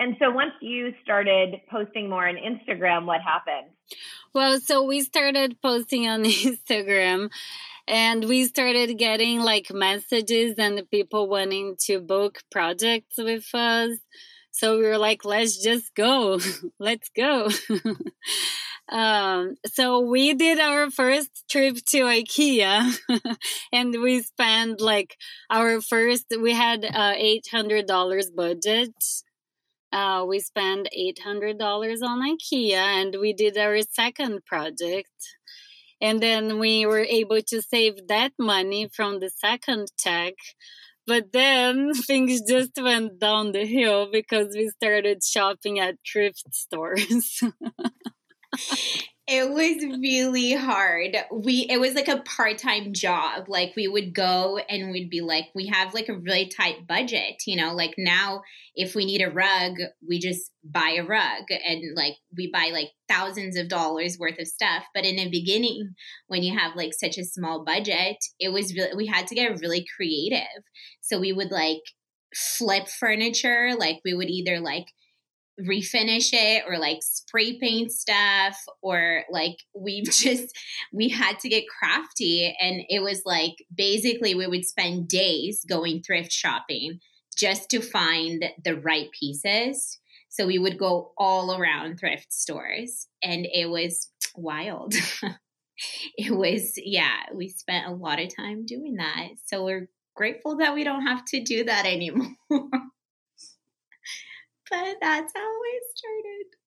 And 0.00 0.16
so 0.20 0.30
once 0.30 0.52
you 0.60 0.94
started 1.02 1.56
posting 1.70 2.08
more 2.08 2.28
on 2.28 2.36
Instagram, 2.36 3.04
what 3.04 3.20
happened? 3.20 3.72
Well, 4.32 4.60
so 4.60 4.84
we 4.84 5.00
started 5.00 5.60
posting 5.60 6.06
on 6.06 6.22
Instagram 6.24 7.30
and 7.88 8.24
we 8.24 8.44
started 8.44 8.96
getting 8.98 9.40
like 9.40 9.72
messages 9.72 10.54
and 10.58 10.88
people 10.90 11.28
wanting 11.28 11.76
to 11.86 11.98
book 12.00 12.42
projects 12.50 13.16
with 13.16 13.52
us. 13.54 13.98
So 14.50 14.78
we 14.78 14.84
were 14.84 14.98
like, 14.98 15.24
let's 15.24 15.62
just 15.62 15.94
go. 15.94 16.38
let's 16.78 17.08
go. 17.16 17.48
um, 18.90 19.54
so 19.66 20.00
we 20.00 20.34
did 20.34 20.58
our 20.58 20.90
first 20.90 21.44
trip 21.50 21.76
to 21.90 21.98
IKEA 22.04 22.98
and 23.72 24.00
we 24.02 24.22
spent 24.22 24.80
like 24.80 25.16
our 25.50 25.80
first, 25.80 26.26
we 26.40 26.54
had 26.54 26.84
uh, 26.84 27.14
$800 27.14 28.34
budget 28.34 28.94
uh, 29.92 30.24
we 30.28 30.40
spent 30.40 30.88
$800 30.96 32.02
on 32.02 32.36
IKEA 32.36 32.74
and 32.74 33.16
we 33.20 33.32
did 33.32 33.56
our 33.56 33.80
second 33.82 34.44
project. 34.44 35.10
And 36.00 36.20
then 36.22 36.58
we 36.58 36.86
were 36.86 37.04
able 37.04 37.40
to 37.42 37.62
save 37.62 38.06
that 38.08 38.32
money 38.38 38.88
from 38.92 39.20
the 39.20 39.30
second 39.30 39.88
check. 39.98 40.34
But 41.06 41.32
then 41.32 41.94
things 42.06 42.42
just 42.46 42.72
went 42.76 43.18
down 43.18 43.52
the 43.52 43.66
hill 43.66 44.08
because 44.12 44.54
we 44.54 44.68
started 44.68 45.24
shopping 45.24 45.78
at 45.78 45.96
thrift 46.10 46.54
stores. 46.54 47.42
it 49.30 49.50
was 49.50 49.98
really 50.00 50.54
hard. 50.54 51.14
We 51.30 51.66
it 51.68 51.78
was 51.78 51.94
like 51.94 52.08
a 52.08 52.22
part-time 52.22 52.94
job. 52.94 53.44
Like 53.46 53.74
we 53.76 53.86
would 53.86 54.14
go 54.14 54.56
and 54.56 54.90
we'd 54.90 55.10
be 55.10 55.20
like 55.20 55.44
we 55.54 55.66
have 55.66 55.92
like 55.92 56.08
a 56.08 56.16
really 56.16 56.46
tight 56.48 56.86
budget, 56.86 57.42
you 57.46 57.54
know, 57.54 57.74
like 57.74 57.94
now 57.98 58.40
if 58.74 58.94
we 58.94 59.04
need 59.04 59.20
a 59.20 59.30
rug, 59.30 59.74
we 60.06 60.18
just 60.18 60.50
buy 60.64 60.96
a 60.98 61.04
rug 61.04 61.44
and 61.50 61.94
like 61.94 62.14
we 62.36 62.50
buy 62.50 62.70
like 62.72 62.88
thousands 63.06 63.58
of 63.58 63.68
dollars 63.68 64.16
worth 64.18 64.38
of 64.38 64.46
stuff. 64.46 64.84
But 64.94 65.04
in 65.04 65.16
the 65.16 65.28
beginning 65.28 65.94
when 66.28 66.42
you 66.42 66.58
have 66.58 66.74
like 66.74 66.94
such 66.94 67.18
a 67.18 67.24
small 67.24 67.64
budget, 67.64 68.16
it 68.40 68.50
was 68.50 68.74
really 68.74 68.96
we 68.96 69.06
had 69.06 69.26
to 69.26 69.34
get 69.34 69.60
really 69.60 69.84
creative. 69.94 70.64
So 71.02 71.20
we 71.20 71.34
would 71.34 71.50
like 71.50 71.82
flip 72.34 72.88
furniture, 72.88 73.72
like 73.78 74.00
we 74.06 74.14
would 74.14 74.30
either 74.30 74.58
like 74.60 74.86
refinish 75.60 76.30
it 76.32 76.64
or 76.68 76.78
like 76.78 76.98
spray 77.02 77.58
paint 77.58 77.90
stuff 77.90 78.56
or 78.82 79.24
like 79.30 79.56
we've 79.74 80.04
just 80.10 80.56
we 80.92 81.08
had 81.08 81.38
to 81.40 81.48
get 81.48 81.64
crafty 81.68 82.56
and 82.60 82.82
it 82.88 83.02
was 83.02 83.22
like 83.24 83.54
basically 83.74 84.34
we 84.34 84.46
would 84.46 84.64
spend 84.64 85.08
days 85.08 85.64
going 85.68 86.02
thrift 86.02 86.32
shopping 86.32 87.00
just 87.36 87.70
to 87.70 87.80
find 87.80 88.44
the 88.64 88.76
right 88.76 89.08
pieces. 89.18 89.98
So 90.28 90.46
we 90.46 90.58
would 90.58 90.78
go 90.78 91.12
all 91.16 91.56
around 91.56 91.98
thrift 91.98 92.32
stores 92.32 93.06
and 93.22 93.46
it 93.52 93.68
was 93.68 94.08
wild. 94.36 94.94
It 96.16 96.36
was 96.36 96.72
yeah 96.76 97.20
we 97.32 97.50
spent 97.50 97.86
a 97.86 97.94
lot 97.94 98.18
of 98.18 98.34
time 98.34 98.66
doing 98.66 98.96
that. 98.96 99.28
So 99.46 99.64
we're 99.64 99.88
grateful 100.16 100.56
that 100.56 100.74
we 100.74 100.82
don't 100.82 101.06
have 101.06 101.24
to 101.26 101.40
do 101.40 101.62
that 101.62 101.86
anymore 101.86 102.34
but 104.70 104.96
that's 105.00 105.32
how 105.34 105.58
it 105.74 105.82
started. 105.94 106.58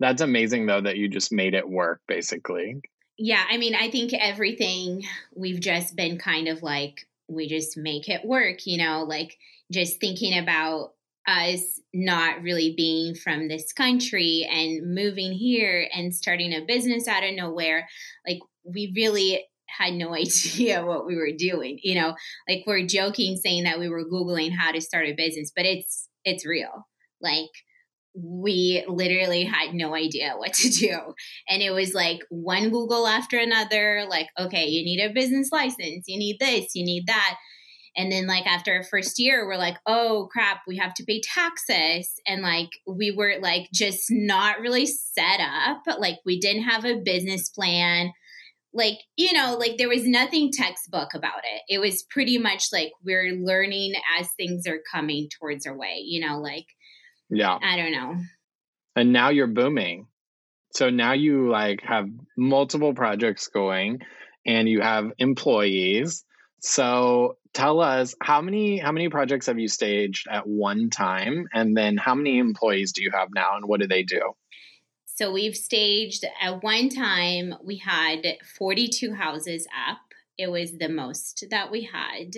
That's 0.00 0.22
amazing, 0.22 0.66
though, 0.66 0.80
that 0.80 0.96
you 0.96 1.08
just 1.08 1.32
made 1.32 1.54
it 1.54 1.68
work, 1.68 2.00
basically. 2.06 2.80
Yeah, 3.18 3.44
I 3.50 3.56
mean, 3.56 3.74
I 3.74 3.90
think 3.90 4.12
everything 4.14 5.04
we've 5.34 5.60
just 5.60 5.96
been 5.96 6.18
kind 6.18 6.46
of 6.46 6.62
like, 6.62 7.06
we 7.28 7.48
just 7.48 7.76
make 7.76 8.08
it 8.08 8.24
work, 8.24 8.66
you 8.66 8.78
know, 8.78 9.02
like 9.02 9.36
just 9.72 10.00
thinking 10.00 10.38
about 10.38 10.92
us 11.26 11.80
not 11.92 12.42
really 12.42 12.74
being 12.76 13.14
from 13.14 13.48
this 13.48 13.72
country 13.72 14.48
and 14.50 14.94
moving 14.94 15.32
here 15.32 15.88
and 15.92 16.14
starting 16.14 16.54
a 16.54 16.64
business 16.64 17.08
out 17.08 17.24
of 17.24 17.34
nowhere. 17.34 17.88
Like, 18.26 18.38
we 18.64 18.92
really 18.94 19.44
had 19.66 19.94
no 19.94 20.14
idea 20.14 20.86
what 20.86 21.04
we 21.04 21.16
were 21.16 21.32
doing, 21.36 21.80
you 21.82 22.00
know, 22.00 22.14
like 22.48 22.62
we're 22.66 22.86
joking 22.86 23.36
saying 23.36 23.64
that 23.64 23.80
we 23.80 23.88
were 23.88 24.08
Googling 24.08 24.52
how 24.56 24.70
to 24.70 24.80
start 24.80 25.06
a 25.06 25.12
business, 25.12 25.50
but 25.54 25.66
it's, 25.66 26.08
it's 26.24 26.46
real 26.46 26.86
like 27.20 27.50
we 28.14 28.84
literally 28.88 29.44
had 29.44 29.74
no 29.74 29.94
idea 29.94 30.34
what 30.36 30.52
to 30.54 30.68
do. 30.70 30.98
And 31.48 31.62
it 31.62 31.70
was 31.70 31.94
like 31.94 32.20
one 32.30 32.70
Google 32.70 33.06
after 33.06 33.38
another, 33.38 34.06
like, 34.08 34.28
okay, 34.38 34.66
you 34.66 34.84
need 34.84 35.00
a 35.00 35.12
business 35.12 35.50
license, 35.52 36.04
you 36.06 36.18
need 36.18 36.38
this, 36.40 36.74
you 36.74 36.84
need 36.84 37.06
that. 37.06 37.36
And 37.96 38.12
then, 38.12 38.26
like, 38.26 38.46
after 38.46 38.72
our 38.72 38.84
first 38.84 39.18
year, 39.18 39.46
we're 39.46 39.56
like, 39.56 39.76
oh 39.86 40.28
crap, 40.30 40.60
we 40.68 40.76
have 40.76 40.94
to 40.94 41.04
pay 41.04 41.20
taxes. 41.20 42.12
And 42.26 42.42
like, 42.42 42.68
we 42.86 43.10
were 43.10 43.36
like 43.40 43.68
just 43.72 44.04
not 44.10 44.60
really 44.60 44.86
set 44.86 45.40
up. 45.40 45.82
Like, 45.98 46.18
we 46.24 46.38
didn't 46.38 46.62
have 46.62 46.84
a 46.84 47.00
business 47.04 47.48
plan. 47.48 48.12
Like, 48.72 48.98
you 49.16 49.32
know, 49.32 49.56
like 49.58 49.78
there 49.78 49.88
was 49.88 50.06
nothing 50.06 50.50
textbook 50.52 51.14
about 51.14 51.40
it. 51.44 51.62
It 51.68 51.78
was 51.78 52.04
pretty 52.10 52.38
much 52.38 52.66
like 52.72 52.92
we're 53.04 53.32
learning 53.32 53.94
as 54.18 54.28
things 54.36 54.66
are 54.66 54.80
coming 54.92 55.28
towards 55.40 55.66
our 55.66 55.76
way, 55.76 56.02
you 56.04 56.24
know, 56.24 56.38
like, 56.38 56.66
yeah. 57.30 57.58
I 57.60 57.76
don't 57.76 57.92
know. 57.92 58.16
And 58.96 59.12
now 59.12 59.30
you're 59.30 59.46
booming. 59.46 60.06
So 60.74 60.90
now 60.90 61.12
you 61.12 61.50
like 61.50 61.82
have 61.82 62.08
multiple 62.36 62.94
projects 62.94 63.48
going 63.48 64.00
and 64.46 64.68
you 64.68 64.80
have 64.80 65.12
employees. 65.18 66.24
So 66.60 67.36
tell 67.54 67.80
us 67.80 68.14
how 68.20 68.40
many 68.40 68.78
how 68.78 68.92
many 68.92 69.08
projects 69.08 69.46
have 69.46 69.58
you 69.58 69.68
staged 69.68 70.26
at 70.30 70.46
one 70.46 70.90
time 70.90 71.46
and 71.52 71.76
then 71.76 71.96
how 71.96 72.14
many 72.14 72.38
employees 72.38 72.92
do 72.92 73.02
you 73.02 73.10
have 73.12 73.28
now 73.34 73.56
and 73.56 73.66
what 73.66 73.80
do 73.80 73.86
they 73.86 74.02
do? 74.02 74.32
So 75.04 75.32
we've 75.32 75.56
staged 75.56 76.24
at 76.40 76.62
one 76.62 76.88
time 76.88 77.54
we 77.64 77.78
had 77.78 78.24
42 78.56 79.14
houses 79.14 79.66
up. 79.88 79.98
It 80.36 80.50
was 80.50 80.78
the 80.78 80.88
most 80.88 81.46
that 81.50 81.70
we 81.72 81.88
had. 81.92 82.36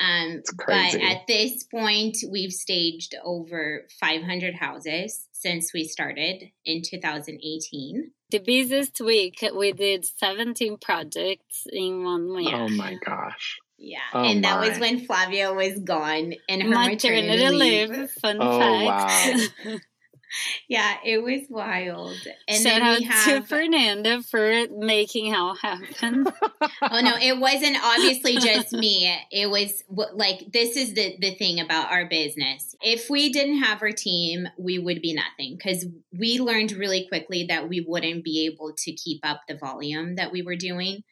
Um, 0.00 0.42
but 0.66 0.94
at 0.94 1.26
this 1.26 1.64
point, 1.64 2.18
we've 2.30 2.52
staged 2.52 3.14
over 3.24 3.86
500 4.00 4.54
houses 4.54 5.26
since 5.32 5.72
we 5.72 5.84
started 5.84 6.50
in 6.64 6.82
2018. 6.82 8.12
The 8.30 8.38
busiest 8.38 9.00
week, 9.00 9.44
we 9.56 9.72
did 9.72 10.04
17 10.04 10.78
projects 10.78 11.66
in 11.72 12.04
one 12.04 12.34
week. 12.34 12.52
Oh 12.52 12.68
my 12.68 12.96
gosh. 13.04 13.58
Yeah, 13.80 13.98
oh 14.12 14.24
and 14.24 14.42
that 14.42 14.60
my. 14.60 14.68
was 14.68 14.78
when 14.80 15.06
Flavia 15.06 15.54
was 15.54 15.78
gone 15.78 16.34
and 16.48 16.62
her 16.64 16.68
maternity, 16.68 17.28
maternity 17.28 17.48
leave. 17.48 17.90
leave. 17.90 18.10
Fun 18.10 18.38
oh, 18.40 18.58
fact. 18.58 19.50
Wow. 19.64 19.76
yeah, 20.68 20.96
it 21.04 21.22
was 21.22 21.42
wild. 21.48 22.16
And 22.46 22.62
Shout 22.62 22.82
out 22.82 23.02
have... 23.02 23.42
to 23.42 23.48
Fernanda 23.48 24.22
for 24.22 24.66
making 24.70 25.32
how 25.32 25.54
happen. 25.54 26.26
oh 26.82 27.00
no, 27.00 27.16
it 27.20 27.38
wasn't 27.38 27.76
obviously 27.82 28.36
just 28.38 28.72
me. 28.72 29.14
It 29.30 29.50
was 29.50 29.82
like 29.88 30.52
this 30.52 30.76
is 30.76 30.94
the 30.94 31.16
the 31.20 31.34
thing 31.34 31.60
about 31.60 31.90
our 31.92 32.06
business. 32.06 32.74
If 32.82 33.10
we 33.10 33.32
didn't 33.32 33.58
have 33.58 33.82
our 33.82 33.92
team, 33.92 34.48
we 34.58 34.78
would 34.78 35.02
be 35.02 35.14
nothing 35.14 35.56
because 35.56 35.86
we 36.18 36.38
learned 36.38 36.72
really 36.72 37.06
quickly 37.08 37.46
that 37.48 37.68
we 37.68 37.84
wouldn't 37.86 38.24
be 38.24 38.46
able 38.46 38.74
to 38.78 38.92
keep 38.92 39.20
up 39.24 39.42
the 39.48 39.56
volume 39.56 40.16
that 40.16 40.32
we 40.32 40.42
were 40.42 40.56
doing. 40.56 41.02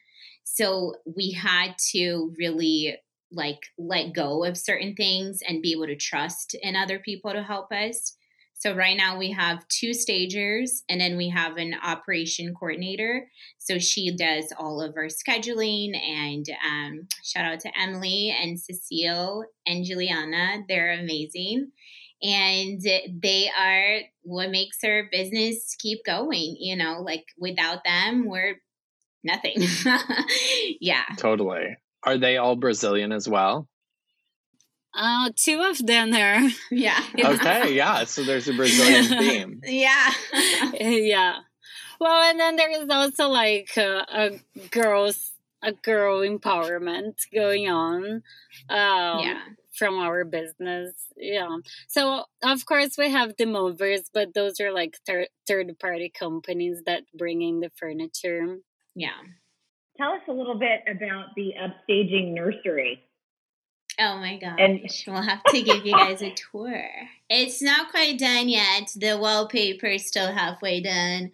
So 0.43 0.95
we 1.05 1.31
had 1.31 1.75
to 1.91 2.33
really 2.37 2.97
like 3.31 3.59
let 3.77 4.13
go 4.13 4.43
of 4.43 4.57
certain 4.57 4.95
things 4.95 5.41
and 5.47 5.61
be 5.61 5.73
able 5.73 5.87
to 5.87 5.95
trust 5.95 6.55
in 6.61 6.75
other 6.75 6.99
people 6.99 7.31
to 7.33 7.43
help 7.43 7.71
us. 7.71 8.16
So 8.59 8.75
right 8.75 8.97
now 8.97 9.17
we 9.17 9.31
have 9.31 9.67
two 9.67 9.93
stagers 9.93 10.83
and 10.89 10.99
then 10.99 11.15
we 11.15 11.29
have 11.29 11.57
an 11.57 11.75
operation 11.81 12.55
coordinator. 12.55 13.29
So 13.59 13.77
she 13.77 14.15
does 14.15 14.51
all 14.57 14.81
of 14.81 14.95
our 14.97 15.07
scheduling 15.07 15.95
and 15.95 16.45
um, 16.65 17.07
shout 17.23 17.45
out 17.45 17.59
to 17.61 17.79
Emily 17.79 18.35
and 18.41 18.59
Cecile 18.59 19.45
and 19.67 19.85
Juliana. 19.85 20.63
They're 20.67 20.93
amazing. 20.93 21.71
And 22.23 22.81
they 22.81 23.49
are 23.57 23.99
what 24.23 24.49
makes 24.49 24.77
our 24.83 25.03
business 25.11 25.75
keep 25.77 26.03
going. 26.03 26.55
You 26.59 26.75
know, 26.75 27.01
like 27.01 27.25
without 27.37 27.83
them, 27.83 28.25
we're 28.27 28.55
nothing. 29.23 29.57
yeah. 30.81 31.03
Totally. 31.17 31.77
Are 32.03 32.17
they 32.17 32.37
all 32.37 32.55
Brazilian 32.55 33.11
as 33.11 33.29
well? 33.29 33.67
Uh, 34.97 35.29
two 35.35 35.61
of 35.61 35.85
them 35.85 36.13
are. 36.13 36.49
Yeah. 36.71 36.99
okay, 37.17 37.73
yeah. 37.73 38.03
So 38.05 38.23
there's 38.23 38.47
a 38.47 38.53
Brazilian 38.53 39.05
theme. 39.19 39.61
yeah. 39.63 40.11
yeah. 40.73 41.35
Well, 41.99 42.29
and 42.29 42.39
then 42.39 42.55
there 42.55 42.71
is 42.71 42.89
also 42.89 43.29
like 43.29 43.77
a, 43.77 44.05
a 44.11 44.67
girls 44.69 45.31
a 45.63 45.71
girl 45.71 46.19
empowerment 46.21 47.15
going 47.33 47.69
on. 47.69 48.23
Um, 48.69 49.19
yeah. 49.19 49.41
From 49.77 49.99
our 49.99 50.25
business, 50.25 50.93
yeah. 51.15 51.57
So 51.87 52.23
of 52.41 52.65
course 52.65 52.97
we 52.97 53.11
have 53.11 53.35
the 53.37 53.45
movers, 53.45 54.09
but 54.11 54.33
those 54.33 54.59
are 54.59 54.71
like 54.71 54.97
thir- 55.05 55.27
third 55.47 55.77
party 55.77 56.09
companies 56.09 56.81
that 56.87 57.03
bring 57.15 57.43
in 57.43 57.59
the 57.59 57.69
furniture. 57.75 58.57
Yeah. 58.95 59.19
Tell 59.97 60.13
us 60.13 60.21
a 60.27 60.31
little 60.31 60.57
bit 60.57 60.81
about 60.87 61.35
the 61.35 61.53
upstaging 61.61 62.33
nursery. 62.33 63.03
Oh 63.99 64.17
my 64.17 64.37
gosh. 64.37 64.59
And- 64.59 64.89
we'll 65.07 65.21
have 65.21 65.43
to 65.45 65.61
give 65.61 65.85
you 65.85 65.93
guys 65.93 66.21
a 66.21 66.33
tour. 66.33 66.83
It's 67.29 67.61
not 67.61 67.89
quite 67.89 68.19
done 68.19 68.47
yet. 68.47 68.91
The 68.95 69.17
wallpaper 69.17 69.87
is 69.87 70.07
still 70.07 70.31
halfway 70.31 70.81
done. 70.81 71.31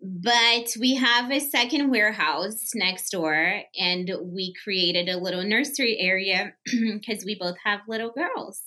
But 0.00 0.74
we 0.78 0.96
have 0.96 1.30
a 1.32 1.40
second 1.40 1.90
warehouse 1.90 2.72
next 2.74 3.10
door, 3.10 3.62
and 3.78 4.10
we 4.22 4.52
created 4.62 5.08
a 5.08 5.16
little 5.16 5.42
nursery 5.42 5.98
area 5.98 6.52
because 6.66 7.24
we 7.24 7.36
both 7.36 7.56
have 7.64 7.80
little 7.88 8.10
girls. 8.10 8.60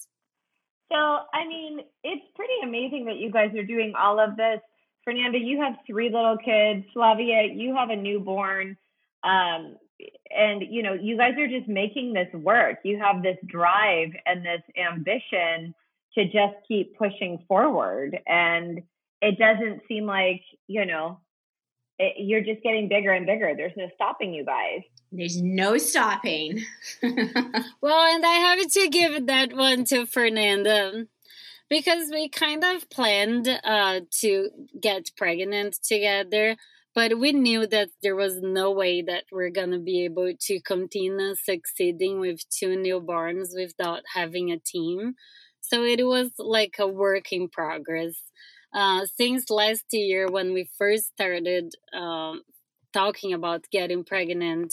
So, 0.91 0.95
I 0.97 1.47
mean, 1.47 1.81
it's 2.03 2.25
pretty 2.35 2.53
amazing 2.63 3.05
that 3.05 3.17
you 3.17 3.31
guys 3.31 3.53
are 3.55 3.63
doing 3.63 3.93
all 3.95 4.19
of 4.19 4.35
this. 4.35 4.61
Fernanda, 5.03 5.37
you 5.37 5.61
have 5.61 5.75
three 5.85 6.09
little 6.09 6.37
kids. 6.37 6.85
Flavia, 6.93 7.49
you 7.53 7.75
have 7.75 7.89
a 7.89 7.95
newborn. 7.95 8.77
Um, 9.23 9.75
and, 10.29 10.63
you 10.69 10.83
know, 10.83 10.93
you 10.93 11.17
guys 11.17 11.33
are 11.37 11.47
just 11.47 11.67
making 11.67 12.13
this 12.13 12.27
work. 12.33 12.77
You 12.83 12.99
have 12.99 13.23
this 13.23 13.37
drive 13.45 14.09
and 14.25 14.45
this 14.45 14.61
ambition 14.77 15.73
to 16.15 16.25
just 16.25 16.55
keep 16.67 16.97
pushing 16.97 17.43
forward. 17.47 18.17
And 18.27 18.81
it 19.21 19.37
doesn't 19.37 19.81
seem 19.87 20.05
like, 20.05 20.41
you 20.67 20.85
know, 20.85 21.19
it, 21.99 22.13
you're 22.17 22.41
just 22.41 22.61
getting 22.63 22.87
bigger 22.87 23.11
and 23.11 23.25
bigger. 23.25 23.53
There's 23.55 23.73
no 23.75 23.89
stopping 23.95 24.33
you 24.33 24.45
guys. 24.45 24.81
There's 25.11 25.41
no 25.41 25.77
stopping. 25.77 26.63
Well, 27.81 28.15
and 28.15 28.25
I 28.25 28.33
have 28.33 28.71
to 28.71 28.89
give 28.89 29.27
that 29.27 29.53
one 29.53 29.85
to 29.85 30.05
Fernanda 30.05 31.05
because 31.69 32.09
we 32.11 32.29
kind 32.29 32.63
of 32.63 32.89
planned 32.89 33.47
uh, 33.47 34.01
to 34.19 34.49
get 34.79 35.11
pregnant 35.15 35.75
together, 35.83 36.55
but 36.97 37.19
we 37.19 37.31
knew 37.31 37.67
that 37.67 37.89
there 38.01 38.15
was 38.15 38.41
no 38.41 38.71
way 38.71 39.03
that 39.03 39.25
we're 39.31 39.51
gonna 39.51 39.77
be 39.77 40.03
able 40.05 40.33
to 40.47 40.59
continue 40.61 41.35
succeeding 41.35 42.19
with 42.19 42.39
two 42.49 42.69
newborns 42.69 43.49
without 43.55 44.01
having 44.15 44.49
a 44.51 44.57
team. 44.57 45.13
So 45.61 45.83
it 45.83 46.03
was 46.07 46.31
like 46.39 46.77
a 46.79 46.87
work 46.87 47.31
in 47.31 47.49
progress. 47.49 48.15
Uh, 48.73 49.05
since 49.15 49.51
last 49.51 49.85
year, 49.91 50.25
when 50.27 50.53
we 50.55 50.71
first 50.79 51.05
started 51.13 51.71
um, 51.93 52.41
talking 52.97 53.33
about 53.33 53.65
getting 53.71 54.03
pregnant, 54.03 54.71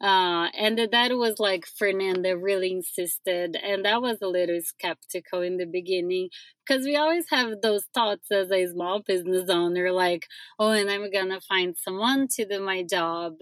uh, 0.00 0.46
and 0.64 0.78
that 0.78 1.10
was 1.16 1.36
like 1.38 1.64
Fernanda 1.66 2.36
really 2.36 2.72
insisted, 2.72 3.56
and 3.56 3.86
I 3.86 3.98
was 3.98 4.18
a 4.22 4.28
little 4.28 4.60
skeptical 4.62 5.40
in 5.42 5.56
the 5.58 5.66
beginning 5.66 6.28
because 6.66 6.84
we 6.84 6.96
always 6.96 7.26
have 7.30 7.60
those 7.62 7.84
thoughts 7.94 8.30
as 8.30 8.50
a 8.50 8.66
small 8.72 9.00
business 9.02 9.48
owner, 9.48 9.90
like, 9.92 10.26
oh, 10.58 10.70
and 10.72 10.90
I'm 10.90 11.10
gonna 11.10 11.40
find 11.40 11.76
someone 11.76 12.28
to 12.36 12.44
do 12.46 12.60
my 12.60 12.82
job. 12.82 13.34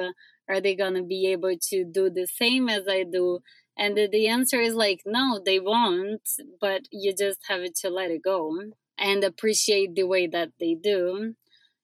Are 0.49 0.61
they 0.61 0.75
gonna 0.75 1.03
be 1.03 1.29
able 1.29 1.57
to 1.71 1.85
do 1.85 2.11
the 2.11 2.27
same 2.27 2.69
as 2.69 2.83
I 2.89 3.05
do? 3.05 3.41
And 3.77 3.97
the, 3.97 4.09
the 4.09 4.29
answer 4.29 4.61
is 4.61 4.75
like, 4.75 5.01
no, 5.07 5.41
they 5.45 5.59
won't, 5.61 6.29
but 6.61 6.83
you 6.91 7.15
just 7.17 7.41
have 7.49 7.63
to 7.83 7.89
let 7.91 8.11
it 8.11 8.23
go 8.23 8.59
and 8.99 9.25
appreciate 9.25 9.95
the 9.95 10.05
way 10.05 10.27
that 10.27 10.51
they 10.61 10.75
do. 10.75 11.35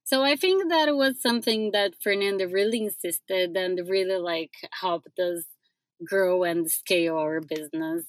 So 0.07 0.23
I 0.23 0.37
think 0.37 0.69
that 0.71 0.95
was 0.95 1.21
something 1.21 1.73
that 1.73 2.01
Fernanda 2.01 2.47
really 2.47 2.85
insisted 2.85 3.57
and 3.57 3.81
really 3.89 4.19
like 4.19 4.53
helped 4.81 5.19
us 5.19 5.43
grow 6.05 6.45
and 6.45 6.71
scale 6.71 7.17
our 7.17 7.41
business. 7.41 8.05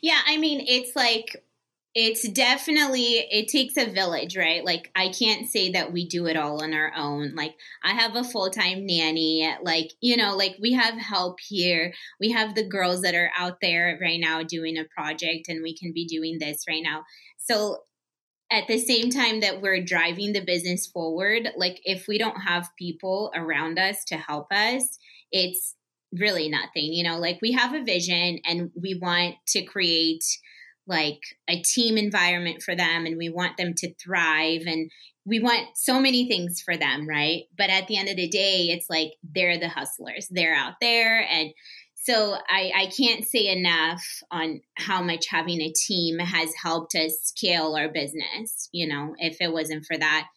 Yeah, 0.00 0.20
I 0.26 0.38
mean, 0.38 0.64
it's 0.66 0.96
like 0.96 1.44
it's 1.94 2.26
definitely 2.30 3.26
it 3.30 3.48
takes 3.48 3.76
a 3.76 3.92
village, 3.92 4.38
right? 4.38 4.64
Like 4.64 4.90
I 4.96 5.10
can't 5.10 5.50
say 5.50 5.70
that 5.72 5.92
we 5.92 6.08
do 6.08 6.26
it 6.26 6.38
all 6.38 6.62
on 6.62 6.72
our 6.72 6.94
own. 6.96 7.34
Like 7.34 7.56
I 7.84 7.92
have 7.92 8.16
a 8.16 8.24
full-time 8.24 8.86
nanny, 8.86 9.54
like, 9.62 9.92
you 10.00 10.16
know, 10.16 10.34
like 10.34 10.56
we 10.58 10.72
have 10.72 10.94
help 10.94 11.40
here. 11.40 11.92
We 12.20 12.30
have 12.32 12.54
the 12.54 12.66
girls 12.66 13.02
that 13.02 13.14
are 13.14 13.30
out 13.36 13.58
there 13.60 13.98
right 14.00 14.20
now 14.20 14.42
doing 14.42 14.78
a 14.78 14.84
project 14.84 15.48
and 15.48 15.62
we 15.62 15.76
can 15.76 15.92
be 15.92 16.06
doing 16.06 16.38
this 16.38 16.64
right 16.66 16.82
now. 16.82 17.04
So 17.36 17.78
at 18.50 18.66
the 18.66 18.78
same 18.78 19.10
time 19.10 19.40
that 19.40 19.60
we're 19.60 19.82
driving 19.82 20.32
the 20.32 20.44
business 20.44 20.86
forward, 20.86 21.50
like 21.56 21.80
if 21.84 22.08
we 22.08 22.18
don't 22.18 22.40
have 22.40 22.70
people 22.78 23.30
around 23.34 23.78
us 23.78 24.04
to 24.04 24.16
help 24.16 24.52
us, 24.52 24.98
it's 25.30 25.74
really 26.12 26.48
nothing. 26.48 26.92
You 26.92 27.04
know, 27.04 27.18
like 27.18 27.38
we 27.42 27.52
have 27.52 27.74
a 27.74 27.84
vision 27.84 28.38
and 28.46 28.70
we 28.74 28.98
want 29.00 29.34
to 29.48 29.62
create 29.62 30.24
like 30.86 31.20
a 31.48 31.60
team 31.60 31.98
environment 31.98 32.62
for 32.62 32.74
them 32.74 33.04
and 33.04 33.18
we 33.18 33.28
want 33.28 33.58
them 33.58 33.74
to 33.74 33.94
thrive 34.02 34.62
and 34.66 34.90
we 35.26 35.38
want 35.38 35.66
so 35.74 36.00
many 36.00 36.26
things 36.26 36.62
for 36.62 36.78
them, 36.78 37.06
right? 37.06 37.42
But 37.58 37.68
at 37.68 37.86
the 37.86 37.98
end 37.98 38.08
of 38.08 38.16
the 38.16 38.28
day, 38.28 38.68
it's 38.70 38.88
like 38.88 39.10
they're 39.22 39.58
the 39.58 39.68
hustlers. 39.68 40.26
They're 40.30 40.54
out 40.54 40.74
there 40.80 41.20
and 41.30 41.52
so 42.08 42.34
I, 42.48 42.72
I 42.74 42.86
can't 42.86 43.26
say 43.26 43.48
enough 43.48 44.02
on 44.30 44.62
how 44.76 45.02
much 45.02 45.26
having 45.28 45.60
a 45.60 45.72
team 45.72 46.18
has 46.18 46.54
helped 46.54 46.94
us 46.94 47.18
scale 47.22 47.76
our 47.76 47.88
business. 47.88 48.70
You 48.72 48.88
know, 48.88 49.14
if 49.18 49.36
it 49.42 49.52
wasn't 49.52 49.84
for 49.84 49.98
that, 49.98 50.28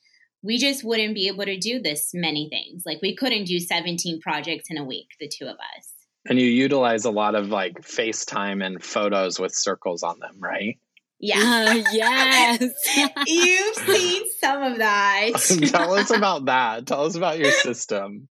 we 0.43 0.57
just 0.57 0.83
wouldn't 0.83 1.15
be 1.15 1.29
able 1.29 1.45
to 1.45 1.57
do 1.57 1.81
this 1.81 2.11
many 2.13 2.49
things. 2.49 2.83
Like 2.85 3.01
we 3.01 3.15
couldn't 3.15 3.45
do 3.45 3.57
17 3.57 4.19
projects 4.19 4.69
in 4.69 4.77
a 4.77 4.83
week, 4.83 5.07
the 5.19 5.29
two 5.29 5.45
of 5.45 5.55
us. 5.55 5.87
And 6.27 6.37
you 6.37 6.45
utilize 6.45 7.05
a 7.05 7.11
lot 7.11 7.35
of 7.35 7.47
like 7.47 7.81
FaceTime 7.81 8.65
and 8.65 8.83
photos 8.83 9.39
with 9.39 9.55
circles 9.55 10.03
on 10.03 10.19
them, 10.19 10.39
right? 10.39 10.77
Yeah. 11.19 11.37
Uh, 11.71 11.83
yes. 11.93 12.61
You've 13.27 13.75
seen 13.75 14.23
some 14.39 14.63
of 14.63 14.77
that. 14.79 15.29
Tell 15.67 15.93
us 15.93 16.09
about 16.09 16.45
that. 16.45 16.85
Tell 16.85 17.05
us 17.05 17.15
about 17.15 17.39
your 17.39 17.51
system. 17.51 18.27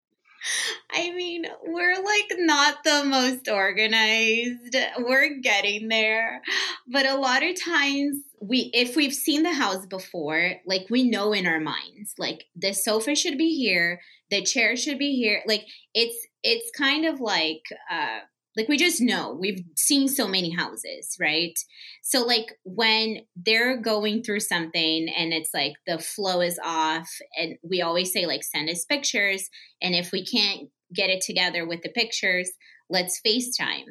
I 0.91 1.11
mean, 1.13 1.47
we're 1.67 1.97
like 1.97 2.33
not 2.39 2.83
the 2.85 3.05
most 3.05 3.49
organized. 3.49 4.77
We're 4.99 5.39
getting 5.41 5.89
there. 5.89 6.43
But 6.89 7.07
a 7.07 7.17
lot 7.17 7.43
of 7.43 7.61
times 7.63 8.23
we 8.41 8.71
if 8.73 8.97
we've 8.97 9.15
seen 9.15 9.43
the 9.43 9.53
house 9.53 9.87
before, 9.87 10.55
like 10.67 10.87
we 10.91 11.09
know 11.09 11.33
in 11.33 11.47
our 11.47 11.61
minds, 11.61 12.15
like 12.19 12.45
the 12.57 12.73
sofa 12.73 13.15
should 13.15 13.39
be 13.39 13.57
here, 13.57 14.01
the 14.31 14.43
chair 14.43 14.77
should 14.77 14.99
be 14.99 15.15
here. 15.15 15.43
Like 15.47 15.67
it's 15.95 16.27
it's 16.43 16.71
kind 16.77 17.05
of 17.05 17.21
like 17.21 17.63
uh 17.91 18.21
like 18.57 18.69
we 18.69 18.77
just 18.77 19.01
know. 19.01 19.37
We've 19.39 19.63
seen 19.77 20.09
so 20.09 20.27
many 20.27 20.51
houses 20.51 21.17
right? 21.21 21.59
So 22.03 22.25
like 22.25 22.59
when 22.65 23.21
they're 23.37 23.77
going 23.77 24.23
through 24.23 24.41
something 24.41 25.09
and 25.17 25.33
it's 25.33 25.51
like 25.55 25.75
the 25.87 25.99
flow 25.99 26.41
is 26.41 26.59
off 26.65 27.09
and 27.37 27.57
we 27.63 27.83
always 27.83 28.13
say 28.13 28.27
like 28.27 28.45
send 28.45 28.69
us 28.69 28.85
pictures 28.85 29.49
and 29.81 29.95
if 29.95 30.13
we 30.13 30.25
can't 30.25 30.69
get 30.95 31.11
it 31.11 31.21
together 31.21 31.67
with 31.67 31.83
the 31.83 31.91
pictures 31.91 32.51
let's 32.91 33.21
facetime. 33.27 33.87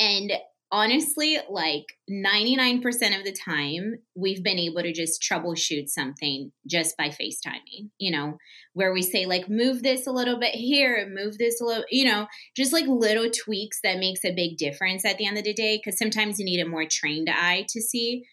And 0.00 0.32
honestly 0.70 1.38
like 1.48 1.84
99% 2.10 2.82
of 3.18 3.24
the 3.24 3.36
time 3.44 3.94
we've 4.14 4.42
been 4.42 4.58
able 4.58 4.82
to 4.82 4.92
just 4.92 5.22
troubleshoot 5.22 5.88
something 5.88 6.52
just 6.66 6.96
by 6.96 7.08
facetiming 7.08 7.90
you 7.98 8.10
know 8.10 8.36
where 8.74 8.92
we 8.92 9.02
say 9.02 9.24
like 9.26 9.48
move 9.48 9.82
this 9.82 10.06
a 10.06 10.12
little 10.12 10.38
bit 10.38 10.54
here 10.54 11.08
move 11.10 11.38
this 11.38 11.60
a 11.60 11.64
little 11.64 11.84
you 11.90 12.04
know 12.04 12.26
just 12.56 12.72
like 12.72 12.86
little 12.86 13.30
tweaks 13.30 13.80
that 13.82 13.98
makes 13.98 14.24
a 14.24 14.34
big 14.34 14.58
difference 14.58 15.04
at 15.04 15.16
the 15.16 15.26
end 15.26 15.38
of 15.38 15.44
the 15.44 15.54
day 15.54 15.80
because 15.82 15.98
sometimes 15.98 16.38
you 16.38 16.44
need 16.44 16.60
a 16.60 16.68
more 16.68 16.84
trained 16.90 17.28
eye 17.30 17.64
to 17.68 17.80
see. 17.80 18.24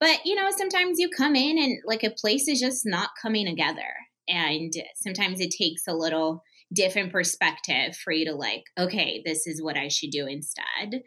But 0.00 0.20
you 0.24 0.34
know 0.34 0.50
sometimes 0.50 0.98
you 0.98 1.08
come 1.08 1.36
in 1.36 1.58
and 1.58 1.78
like 1.86 2.02
a 2.02 2.10
place 2.10 2.48
is 2.48 2.60
just 2.60 2.84
not 2.84 3.10
coming 3.20 3.46
together 3.46 3.94
and 4.28 4.72
sometimes 4.96 5.40
it 5.40 5.50
takes 5.50 5.86
a 5.86 5.94
little 5.94 6.42
different 6.72 7.12
perspective 7.12 7.96
for 7.96 8.12
you 8.12 8.24
to 8.24 8.34
like 8.34 8.64
okay 8.78 9.22
this 9.24 9.46
is 9.46 9.62
what 9.62 9.76
i 9.76 9.88
should 9.88 10.10
do 10.10 10.26
instead 10.26 11.02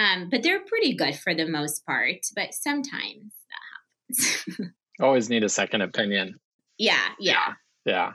um, 0.00 0.28
but 0.30 0.42
they're 0.42 0.64
pretty 0.72 0.92
good 0.94 1.14
for 1.16 1.32
the 1.34 1.46
most 1.46 1.84
part 1.86 2.20
but 2.34 2.54
sometimes 2.54 3.32
that 3.50 3.64
happens 3.68 4.72
Always 5.00 5.30
need 5.30 5.44
a 5.44 5.48
second 5.48 5.80
opinion. 5.82 6.26
yeah 6.78 7.08
yeah 7.18 7.48
Yeah. 7.84 8.12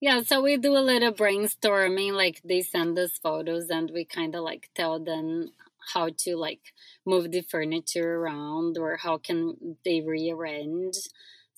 Yeah, 0.00 0.22
so 0.22 0.42
we 0.42 0.56
do 0.56 0.72
a 0.76 0.82
little 0.90 1.12
brainstorming. 1.12 2.12
Like 2.22 2.40
they 2.44 2.60
send 2.62 2.98
us 2.98 3.20
photos, 3.22 3.66
and 3.70 3.88
we 3.94 4.04
kind 4.04 4.34
of 4.34 4.42
like 4.42 4.68
tell 4.74 4.98
them 4.98 5.50
how 5.94 6.10
to 6.24 6.30
like 6.36 6.64
move 7.06 7.30
the 7.30 7.42
furniture 7.42 8.16
around 8.18 8.78
or 8.78 8.96
how 8.96 9.18
can 9.18 9.76
they 9.84 10.00
rearrange. 10.00 10.96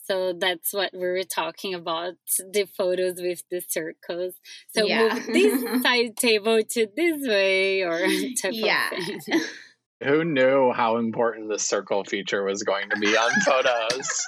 So 0.07 0.33
that's 0.35 0.73
what 0.73 0.93
we 0.93 1.01
were 1.01 1.23
talking 1.23 1.75
about 1.75 2.15
the 2.39 2.67
photos 2.77 3.21
with 3.21 3.43
the 3.51 3.61
circles. 3.67 4.35
So 4.75 4.87
Yeah. 4.87 5.15
move 5.15 5.27
this 5.27 5.83
side 5.83 6.17
table 6.17 6.63
to 6.63 6.87
this 6.97 7.27
way 7.27 7.83
or 7.83 8.01
type 8.43 8.53
Yeah. 8.53 8.91
of 8.93 9.05
thing. 9.05 9.41
Who 10.05 10.25
knew 10.25 10.73
how 10.73 10.99
important 10.99 11.49
the 11.49 11.59
circle 11.59 12.05
feature 12.05 12.45
was 12.45 12.63
going 12.63 12.91
to 12.91 12.97
be 12.99 13.17
on 13.17 13.31
photos? 13.41 14.27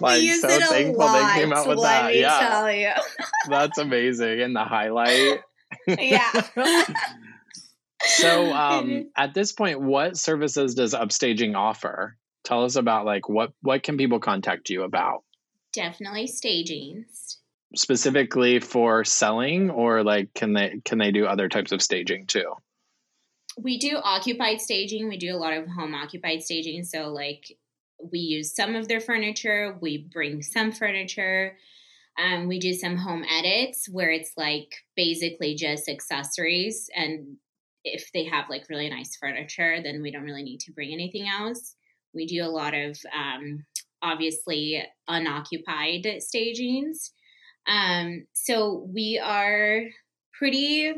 Like, 0.00 0.18
we 0.20 0.26
use 0.28 0.40
so 0.40 0.48
it 0.48 0.62
a 0.62 0.66
thankful 0.66 1.08
they 1.08 1.18
lot, 1.20 1.34
came 1.34 1.52
out 1.52 1.66
with 1.68 1.78
let 1.78 2.02
that. 2.02 2.12
me 2.12 2.20
Yeah. 2.20 2.38
tell 2.38 2.72
you. 2.72 2.90
That's 3.48 3.78
amazing. 3.78 4.40
And 4.42 4.54
the 4.54 4.64
highlight. 4.64 5.40
yeah. 5.86 6.30
So, 8.06 8.52
um, 8.52 9.10
at 9.16 9.34
this 9.34 9.52
point, 9.52 9.80
what 9.80 10.16
services 10.16 10.74
does 10.74 10.94
Upstaging 10.94 11.56
offer? 11.56 12.16
Tell 12.50 12.64
us 12.64 12.76
about 12.76 13.06
like 13.06 13.28
what 13.28 13.52
what 13.62 13.82
can 13.82 13.96
people 13.96 14.20
contact 14.20 14.68
you 14.68 14.82
about 14.82 15.22
Definitely 15.72 16.26
stagings. 16.26 17.38
specifically 17.76 18.58
for 18.60 19.04
selling, 19.04 19.70
or 19.70 20.02
like 20.02 20.34
can 20.34 20.52
they 20.52 20.80
can 20.84 20.98
they 20.98 21.12
do 21.12 21.24
other 21.26 21.48
types 21.48 21.72
of 21.72 21.80
staging 21.80 22.26
too? 22.26 22.52
we 23.62 23.78
do 23.78 23.96
occupied 23.96 24.60
staging. 24.60 25.08
We 25.08 25.16
do 25.16 25.34
a 25.34 25.38
lot 25.38 25.52
of 25.52 25.68
home 25.68 25.94
occupied 25.94 26.42
staging. 26.42 26.84
So, 26.84 27.08
like, 27.08 27.56
we 28.12 28.20
use 28.20 28.54
some 28.54 28.74
of 28.74 28.88
their 28.88 29.00
furniture, 29.00 29.76
we 29.80 30.08
bring 30.12 30.42
some 30.42 30.72
furniture. 30.72 31.56
Um, 32.18 32.48
we 32.48 32.58
do 32.58 32.72
some 32.74 32.96
home 32.96 33.24
edits 33.30 33.88
where 33.88 34.10
it's 34.10 34.32
like 34.36 34.74
basically 34.96 35.54
just 35.54 35.88
accessories. 35.88 36.88
And 36.94 37.36
if 37.84 38.10
they 38.12 38.24
have 38.24 38.50
like 38.50 38.68
really 38.68 38.90
nice 38.90 39.16
furniture, 39.16 39.82
then 39.82 40.02
we 40.02 40.10
don't 40.10 40.24
really 40.24 40.42
need 40.42 40.60
to 40.60 40.72
bring 40.72 40.92
anything 40.92 41.28
else. 41.28 41.76
We 42.14 42.26
do 42.26 42.44
a 42.44 42.50
lot 42.50 42.74
of 42.74 42.98
um, 43.16 43.64
obviously 44.02 44.82
unoccupied 45.08 46.06
stagings. 46.18 47.12
Um, 47.66 48.26
so 48.32 48.88
we 48.92 49.20
are 49.22 49.82
pretty 50.32 50.94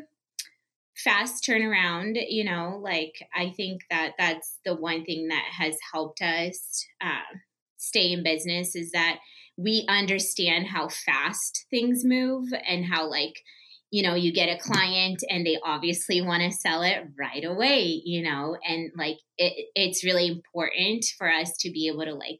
fast 1.02 1.44
turnaround 1.44 2.22
you 2.28 2.44
know 2.44 2.78
like 2.82 3.26
i 3.34 3.50
think 3.56 3.80
that 3.90 4.12
that's 4.18 4.58
the 4.64 4.74
one 4.74 5.04
thing 5.04 5.26
that 5.28 5.44
has 5.50 5.76
helped 5.92 6.20
us 6.20 6.86
uh, 7.00 7.36
stay 7.76 8.12
in 8.12 8.22
business 8.22 8.76
is 8.76 8.92
that 8.92 9.18
we 9.56 9.84
understand 9.88 10.66
how 10.66 10.88
fast 10.88 11.66
things 11.70 12.04
move 12.04 12.48
and 12.66 12.84
how 12.84 13.08
like 13.08 13.42
you 13.92 14.02
know 14.02 14.16
you 14.16 14.32
get 14.32 14.48
a 14.48 14.58
client 14.58 15.22
and 15.28 15.46
they 15.46 15.58
obviously 15.64 16.20
want 16.20 16.42
to 16.42 16.50
sell 16.50 16.82
it 16.82 17.06
right 17.16 17.44
away 17.44 18.02
you 18.04 18.22
know 18.22 18.56
and 18.66 18.90
like 18.96 19.18
it, 19.38 19.68
it's 19.76 20.04
really 20.04 20.26
important 20.26 21.04
for 21.16 21.30
us 21.30 21.52
to 21.60 21.70
be 21.70 21.86
able 21.86 22.04
to 22.04 22.14
like 22.14 22.38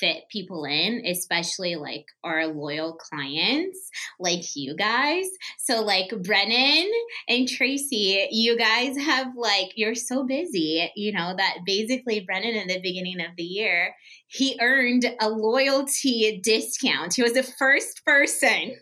fit 0.00 0.22
people 0.30 0.64
in, 0.64 1.02
especially 1.06 1.76
like 1.76 2.06
our 2.22 2.46
loyal 2.46 2.94
clients 2.94 3.90
like 4.18 4.42
you 4.54 4.74
guys. 4.76 5.26
So, 5.58 5.82
like 5.82 6.10
Brennan 6.22 6.90
and 7.28 7.48
Tracy, 7.48 8.26
you 8.30 8.56
guys 8.56 8.96
have 8.96 9.28
like, 9.36 9.72
you're 9.76 9.94
so 9.94 10.24
busy, 10.24 10.90
you 10.96 11.12
know, 11.12 11.34
that 11.36 11.58
basically 11.66 12.20
Brennan 12.20 12.56
in 12.56 12.68
the 12.68 12.80
beginning 12.80 13.20
of 13.20 13.36
the 13.36 13.42
year, 13.42 13.94
he 14.26 14.58
earned 14.60 15.04
a 15.20 15.28
loyalty 15.28 16.40
discount. 16.42 17.14
He 17.14 17.22
was 17.22 17.34
the 17.34 17.42
first 17.42 18.02
person 18.04 18.76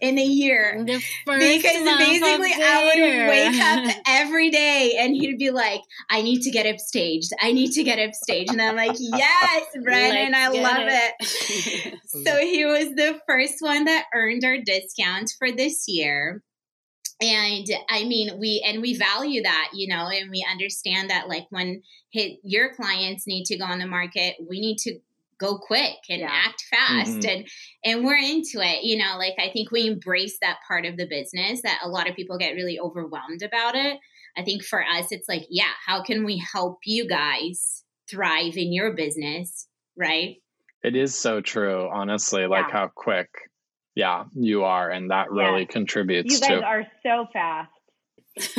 in 0.00 0.18
a 0.18 0.24
year. 0.24 0.82
The 0.84 1.02
because 1.26 1.98
basically 1.98 2.52
I 2.54 2.84
would 2.84 3.28
wake 3.28 3.62
up 3.62 4.02
every 4.06 4.50
day 4.50 4.96
and 4.98 5.14
he'd 5.14 5.38
be 5.38 5.50
like, 5.50 5.80
I 6.10 6.22
need 6.22 6.42
to 6.42 6.50
get 6.50 6.66
upstaged. 6.66 7.30
I 7.40 7.52
need 7.52 7.72
to 7.72 7.82
get 7.82 7.98
upstaged. 7.98 8.50
And 8.50 8.60
I'm 8.60 8.76
like, 8.76 8.96
yes, 8.98 9.66
Brandon, 9.82 10.34
I 10.34 10.48
love 10.48 10.88
it. 10.88 11.14
it. 11.20 11.98
so 12.26 12.36
he 12.38 12.64
was 12.64 12.94
the 12.94 13.20
first 13.26 13.56
one 13.60 13.84
that 13.84 14.06
earned 14.14 14.44
our 14.44 14.58
discount 14.58 15.32
for 15.38 15.50
this 15.50 15.84
year 15.88 16.42
and 17.20 17.66
i 17.88 18.04
mean 18.04 18.38
we 18.38 18.62
and 18.66 18.82
we 18.82 18.96
value 18.96 19.42
that 19.42 19.70
you 19.72 19.86
know 19.88 20.08
and 20.08 20.30
we 20.30 20.44
understand 20.50 21.10
that 21.10 21.28
like 21.28 21.46
when 21.50 21.82
hit 22.10 22.38
your 22.42 22.74
clients 22.74 23.26
need 23.26 23.44
to 23.44 23.56
go 23.56 23.64
on 23.64 23.78
the 23.78 23.86
market 23.86 24.34
we 24.48 24.60
need 24.60 24.76
to 24.76 24.98
go 25.42 25.58
quick 25.58 25.96
and 26.08 26.20
yeah. 26.20 26.30
act 26.30 26.64
fast 26.70 27.18
mm-hmm. 27.18 27.28
and 27.28 27.48
and 27.84 28.04
we're 28.04 28.16
into 28.16 28.60
it 28.60 28.84
you 28.84 28.96
know 28.96 29.16
like 29.18 29.34
i 29.38 29.50
think 29.52 29.70
we 29.70 29.86
embrace 29.86 30.38
that 30.40 30.58
part 30.66 30.86
of 30.86 30.96
the 30.96 31.06
business 31.06 31.60
that 31.62 31.80
a 31.82 31.88
lot 31.88 32.08
of 32.08 32.14
people 32.14 32.38
get 32.38 32.54
really 32.54 32.78
overwhelmed 32.78 33.42
about 33.42 33.74
it 33.74 33.98
i 34.36 34.42
think 34.42 34.62
for 34.62 34.82
us 34.82 35.06
it's 35.10 35.28
like 35.28 35.42
yeah 35.50 35.72
how 35.84 36.02
can 36.02 36.24
we 36.24 36.42
help 36.52 36.78
you 36.84 37.08
guys 37.08 37.82
thrive 38.08 38.56
in 38.56 38.72
your 38.72 38.94
business 38.94 39.66
right 39.96 40.36
it 40.84 40.94
is 40.94 41.14
so 41.14 41.40
true 41.40 41.88
honestly 41.92 42.46
like 42.46 42.66
yeah. 42.68 42.72
how 42.72 42.90
quick 42.94 43.28
yeah 43.94 44.24
you 44.34 44.62
are 44.62 44.88
and 44.88 45.10
that 45.10 45.30
really 45.30 45.66
contributes 45.66 46.34
you 46.34 46.40
guys 46.40 46.60
to- 46.60 46.64
are 46.64 46.86
so 47.02 47.26
fast 47.32 47.70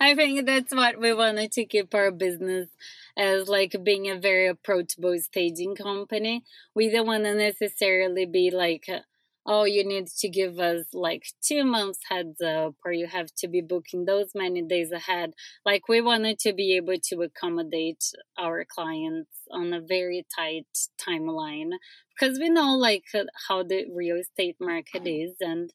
I 0.00 0.14
think 0.14 0.46
that's 0.46 0.74
what 0.74 0.98
we 0.98 1.12
wanted 1.12 1.52
to 1.52 1.66
keep 1.66 1.94
our 1.94 2.10
business 2.10 2.70
as 3.16 3.48
like 3.48 3.76
being 3.82 4.08
a 4.10 4.18
very 4.18 4.46
approachable 4.46 5.18
staging 5.20 5.74
company. 5.76 6.44
We 6.74 6.90
don't 6.90 7.06
want 7.06 7.24
to 7.24 7.34
necessarily 7.34 8.26
be 8.26 8.50
like, 8.50 8.86
oh, 9.46 9.64
you 9.64 9.84
need 9.84 10.06
to 10.06 10.28
give 10.28 10.58
us 10.58 10.84
like 10.92 11.24
two 11.42 11.64
months 11.64 12.00
heads 12.08 12.40
up, 12.40 12.74
or 12.84 12.92
you 12.92 13.06
have 13.06 13.34
to 13.38 13.48
be 13.48 13.60
booking 13.60 14.04
those 14.04 14.30
many 14.34 14.62
days 14.62 14.92
ahead. 14.92 15.32
Like, 15.64 15.88
we 15.88 16.00
wanted 16.00 16.38
to 16.40 16.52
be 16.52 16.76
able 16.76 16.98
to 17.04 17.22
accommodate 17.22 18.04
our 18.38 18.64
clients 18.64 19.30
on 19.50 19.72
a 19.72 19.80
very 19.80 20.26
tight 20.36 20.66
timeline 21.00 21.70
because 22.18 22.38
we 22.38 22.48
know 22.50 22.76
like 22.76 23.04
how 23.48 23.62
the 23.62 23.86
real 23.92 24.16
estate 24.16 24.56
market 24.60 25.06
is 25.06 25.32
and 25.40 25.72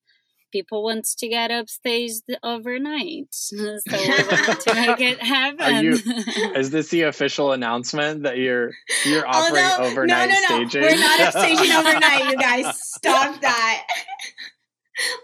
people 0.56 0.84
want 0.84 1.04
to 1.04 1.28
get 1.28 1.52
upstaged 1.52 2.24
overnight. 2.42 3.28
So 3.36 3.58
we 3.58 4.08
want 4.08 4.62
to 4.62 4.74
make 4.74 5.02
it 5.02 5.22
happen. 5.22 5.84
You, 5.84 5.92
is 6.56 6.72
this 6.72 6.90
the 6.90 7.04
official 7.04 7.52
announcement 7.52 8.24
that 8.24 8.38
you're 8.38 8.72
you're 9.06 9.28
offering 9.28 9.64
oh, 9.66 9.78
no, 9.80 9.86
overnight 9.86 10.30
no, 10.30 10.36
no, 10.36 10.42
no. 10.42 10.68
staging? 10.68 10.82
We're 10.82 11.00
not 11.00 11.20
upstaging 11.20 11.78
overnight, 11.78 12.32
you 12.32 12.38
guys. 12.38 12.80
Stop 12.80 13.42
that. 13.42 13.88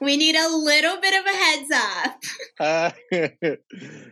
We 0.01 0.17
need 0.17 0.35
a 0.35 0.55
little 0.55 0.99
bit 0.99 1.19
of 1.19 1.25
a 1.25 1.37
heads 1.37 1.71
up. 1.73 2.23
Uh, 2.59 2.91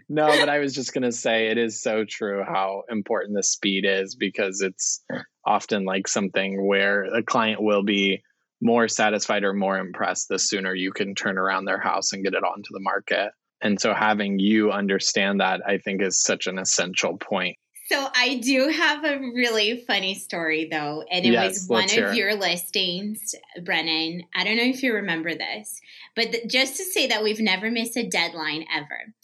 no, 0.10 0.28
but 0.28 0.50
I 0.50 0.60
was 0.60 0.74
just 0.74 0.94
going 0.94 1.04
to 1.04 1.12
say 1.12 1.48
it 1.48 1.58
is 1.58 1.82
so 1.82 2.06
true 2.08 2.44
how 2.48 2.84
important 2.90 3.36
the 3.36 3.44
speed 3.44 3.86
is 3.86 4.16
because 4.16 4.62
it's 4.62 5.04
often 5.46 5.84
like 5.86 6.08
something 6.08 6.66
where 6.66 7.04
a 7.04 7.22
client 7.24 7.62
will 7.62 7.84
be 7.84 8.24
more 8.62 8.88
satisfied 8.88 9.44
or 9.44 9.54
more 9.54 9.78
impressed 9.78 10.28
the 10.30 10.40
sooner 10.40 10.74
you 10.74 10.92
can 10.92 11.16
turn 11.16 11.38
around 11.38 11.66
their 11.66 11.80
house 11.80 12.14
and 12.14 12.24
get 12.24 12.34
it 12.34 12.44
onto 12.44 12.70
the 12.72 12.80
market. 12.80 13.32
And 13.62 13.80
so 13.80 13.94
having 13.94 14.40
you 14.40 14.72
understand 14.72 15.42
that 15.42 15.62
I 15.66 15.78
think 15.78 16.02
is 16.02 16.22
such 16.22 16.48
an 16.48 16.60
essential 16.60 17.18
point. 17.18 17.58
So 17.90 18.08
I 18.16 18.36
do 18.36 18.68
have 18.68 19.04
a 19.04 19.18
really 19.18 19.84
funny 19.88 20.14
story 20.14 20.68
though, 20.72 21.04
and 21.12 21.26
it 21.26 21.32
yes, 21.32 21.54
was 21.54 21.68
one 21.68 22.04
of 22.04 22.14
your 22.14 22.36
listings, 22.36 23.34
Brennan. 23.64 24.26
I 24.36 24.44
don't 24.44 24.58
know 24.58 24.64
if 24.64 24.84
you 24.84 24.94
remember 24.94 25.34
this, 25.34 25.82
but 26.16 26.32
th- 26.32 26.48
just 26.48 26.78
to 26.78 26.84
say 26.84 27.08
that 27.08 27.24
we've 27.24 27.40
never 27.40 27.72
missed 27.72 27.98
a 27.98 28.08
deadline 28.08 28.66
ever 28.72 29.16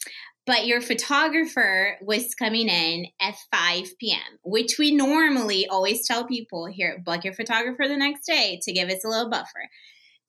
but 0.46 0.68
your 0.68 0.82
photographer 0.82 1.98
was 2.02 2.36
coming 2.36 2.70
in 2.70 3.08
at 3.20 3.36
5 3.52 3.98
p.m., 4.00 4.40
which 4.44 4.78
we 4.78 4.92
normally 4.92 5.68
always 5.68 6.08
tell 6.08 6.26
people 6.26 6.68
here, 6.68 7.02
book 7.04 7.24
your 7.24 7.34
photographer 7.34 7.88
the 7.88 7.98
next 7.98 8.26
day 8.26 8.60
to 8.64 8.74
give 8.74 8.90
us 8.90 9.04
a 9.04 9.08
little 9.08 9.30
buffer. 9.30 9.70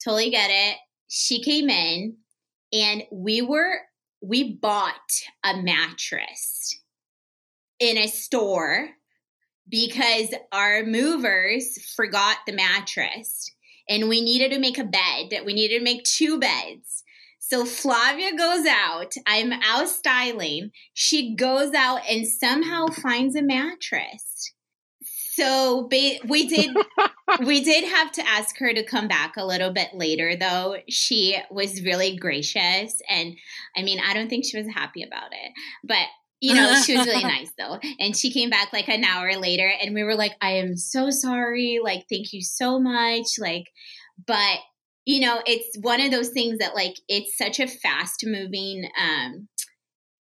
Totally 0.03 0.31
get 0.31 0.49
it. 0.49 0.77
She 1.07 1.41
came 1.43 1.69
in 1.69 2.17
and 2.73 3.03
we 3.11 3.41
were, 3.41 3.75
we 4.21 4.55
bought 4.55 5.21
a 5.43 5.61
mattress 5.61 6.79
in 7.79 7.97
a 7.97 8.07
store 8.07 8.89
because 9.69 10.33
our 10.51 10.83
movers 10.83 11.77
forgot 11.95 12.37
the 12.45 12.53
mattress 12.53 13.51
and 13.89 14.09
we 14.09 14.21
needed 14.21 14.51
to 14.51 14.59
make 14.59 14.77
a 14.77 14.83
bed. 14.83 15.41
We 15.45 15.53
needed 15.53 15.79
to 15.79 15.83
make 15.83 16.03
two 16.03 16.39
beds. 16.39 17.03
So 17.49 17.63
Flavia 17.63 18.35
goes 18.35 18.65
out. 18.65 19.13
I'm 19.25 19.53
out 19.53 19.87
styling. 19.87 20.71
She 20.93 21.33
goes 21.33 21.73
out 21.73 22.01
and 22.09 22.27
somehow 22.27 22.87
finds 22.87 23.37
a 23.37 23.41
mattress. 23.41 24.51
So 25.31 25.87
ba- 25.89 26.19
we 26.27 26.45
did 26.45 26.75
we 27.45 27.63
did 27.63 27.85
have 27.85 28.11
to 28.13 28.27
ask 28.27 28.57
her 28.57 28.73
to 28.73 28.83
come 28.83 29.07
back 29.07 29.37
a 29.37 29.45
little 29.45 29.71
bit 29.71 29.93
later 29.93 30.35
though. 30.35 30.75
She 30.89 31.37
was 31.49 31.83
really 31.83 32.17
gracious 32.17 33.01
and 33.07 33.37
I 33.77 33.81
mean, 33.81 34.01
I 34.05 34.13
don't 34.13 34.29
think 34.29 34.43
she 34.43 34.57
was 34.57 34.67
happy 34.67 35.03
about 35.03 35.31
it. 35.31 35.51
But 35.85 36.07
you 36.41 36.53
know, 36.53 36.81
she 36.81 36.97
was 36.97 37.07
really 37.07 37.23
nice 37.23 37.53
though. 37.57 37.79
And 37.97 38.13
she 38.13 38.33
came 38.33 38.49
back 38.49 38.73
like 38.73 38.89
an 38.89 39.05
hour 39.05 39.37
later 39.37 39.71
and 39.81 39.95
we 39.95 40.03
were 40.03 40.15
like, 40.15 40.33
I 40.41 40.57
am 40.57 40.75
so 40.75 41.11
sorry. 41.11 41.79
Like, 41.81 42.07
thank 42.09 42.33
you 42.33 42.41
so 42.41 42.77
much. 42.77 43.25
Like, 43.39 43.67
but 44.25 44.59
you 45.07 45.21
know, 45.21 45.41
it's 45.45 45.77
one 45.79 46.01
of 46.01 46.11
those 46.11 46.29
things 46.29 46.59
that 46.59 46.75
like 46.75 46.95
it's 47.07 47.37
such 47.37 47.61
a 47.61 47.67
fast 47.67 48.25
moving 48.25 48.89
um 49.01 49.47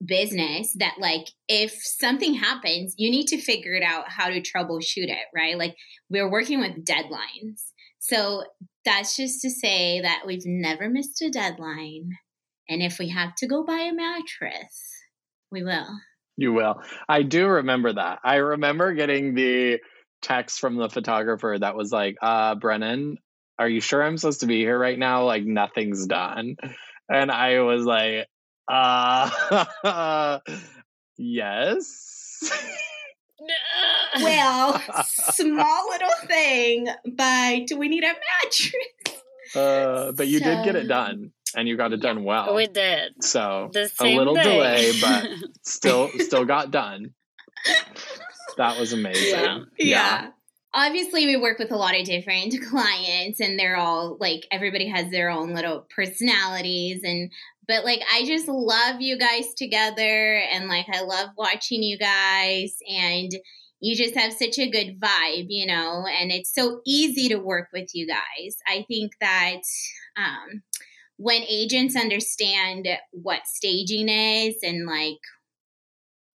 business 0.03 0.75
that 0.79 0.95
like 0.99 1.27
if 1.47 1.73
something 1.79 2.33
happens, 2.33 2.95
you 2.97 3.11
need 3.11 3.27
to 3.27 3.39
figure 3.39 3.73
it 3.73 3.83
out 3.83 4.09
how 4.09 4.29
to 4.29 4.41
troubleshoot 4.41 5.07
it, 5.07 5.27
right? 5.33 5.57
Like 5.57 5.75
we're 6.09 6.29
working 6.29 6.59
with 6.59 6.83
deadlines. 6.83 7.61
So 7.99 8.43
that's 8.83 9.15
just 9.15 9.41
to 9.43 9.51
say 9.51 10.01
that 10.01 10.23
we've 10.25 10.45
never 10.45 10.89
missed 10.89 11.21
a 11.21 11.29
deadline. 11.29 12.09
And 12.67 12.81
if 12.81 12.97
we 12.97 13.09
have 13.09 13.35
to 13.35 13.47
go 13.47 13.63
buy 13.63 13.89
a 13.91 13.93
mattress, 13.93 14.89
we 15.51 15.63
will. 15.63 15.87
You 16.35 16.51
will. 16.51 16.81
I 17.07 17.21
do 17.21 17.45
remember 17.47 17.93
that. 17.93 18.19
I 18.25 18.37
remember 18.37 18.93
getting 18.93 19.35
the 19.35 19.77
text 20.23 20.59
from 20.59 20.77
the 20.77 20.89
photographer 20.89 21.55
that 21.59 21.75
was 21.75 21.91
like, 21.91 22.15
uh, 22.21 22.55
Brennan, 22.55 23.17
are 23.59 23.69
you 23.69 23.81
sure 23.81 24.03
I'm 24.03 24.17
supposed 24.17 24.41
to 24.41 24.47
be 24.47 24.59
here 24.59 24.77
right 24.77 24.97
now? 24.97 25.25
Like 25.25 25.45
nothing's 25.45 26.07
done. 26.07 26.55
And 27.09 27.31
I 27.31 27.59
was 27.61 27.85
like, 27.85 28.27
uh, 28.67 30.39
yes. 31.17 32.51
well, 34.21 34.81
small 35.05 35.89
little 35.89 36.27
thing, 36.27 36.87
but 37.15 37.67
do 37.67 37.77
we 37.77 37.89
need 37.89 38.03
a 38.03 38.13
mattress. 38.13 39.21
Uh, 39.55 40.11
but 40.13 40.27
you 40.27 40.39
so, 40.39 40.45
did 40.45 40.65
get 40.65 40.75
it 40.75 40.87
done. 40.87 41.31
and 41.55 41.67
you 41.67 41.77
got 41.77 41.93
it 41.93 42.01
done 42.01 42.23
well. 42.23 42.55
We 42.55 42.67
did. 42.67 43.23
So 43.23 43.69
a 43.99 44.15
little 44.15 44.33
day. 44.33 44.43
delay, 44.43 44.91
but 44.99 45.27
still 45.63 46.09
still 46.19 46.45
got 46.45 46.71
done. 46.71 47.13
That 48.57 48.79
was 48.79 48.93
amazing. 48.93 49.39
Yeah. 49.39 49.59
yeah. 49.77 50.27
Obviously, 50.75 51.27
we 51.27 51.37
work 51.37 51.59
with 51.59 51.71
a 51.71 51.77
lot 51.77 51.97
of 51.97 52.05
different 52.05 52.55
clients, 52.69 53.39
and 53.39 53.59
they're 53.59 53.77
all 53.77 54.17
like 54.19 54.47
everybody 54.51 54.87
has 54.87 55.11
their 55.11 55.29
own 55.29 55.53
little 55.53 55.85
personalities, 55.95 57.01
and 57.03 57.31
but 57.67 57.85
like 57.85 58.01
I 58.11 58.25
just 58.25 58.47
love 58.47 58.99
you 58.99 59.17
guys 59.17 59.53
together, 59.55 60.41
and 60.51 60.67
like 60.67 60.87
I 60.91 61.01
love 61.01 61.29
watching 61.37 61.83
you 61.83 61.97
guys, 61.97 62.75
and 62.89 63.31
you 63.79 63.95
just 63.95 64.15
have 64.15 64.33
such 64.33 64.57
a 64.57 64.69
good 64.69 64.99
vibe, 64.99 65.47
you 65.49 65.67
know, 65.67 66.05
and 66.07 66.31
it's 66.31 66.53
so 66.53 66.79
easy 66.85 67.27
to 67.29 67.35
work 67.35 67.67
with 67.73 67.89
you 67.93 68.07
guys. 68.07 68.55
I 68.65 68.85
think 68.87 69.11
that 69.19 69.61
um, 70.15 70.63
when 71.17 71.43
agents 71.43 71.95
understand 71.95 72.87
what 73.11 73.45
staging 73.45 74.09
is, 74.09 74.55
and 74.63 74.87
like 74.87 75.19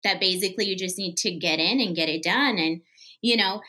that 0.03 0.19
basically 0.19 0.65
you 0.65 0.75
just 0.75 0.97
need 0.97 1.15
to 1.17 1.31
get 1.31 1.59
in 1.59 1.79
and 1.79 1.95
get 1.95 2.09
it 2.09 2.21
done, 2.21 2.57
and 2.57 2.81
you 3.21 3.37
know 3.37 3.61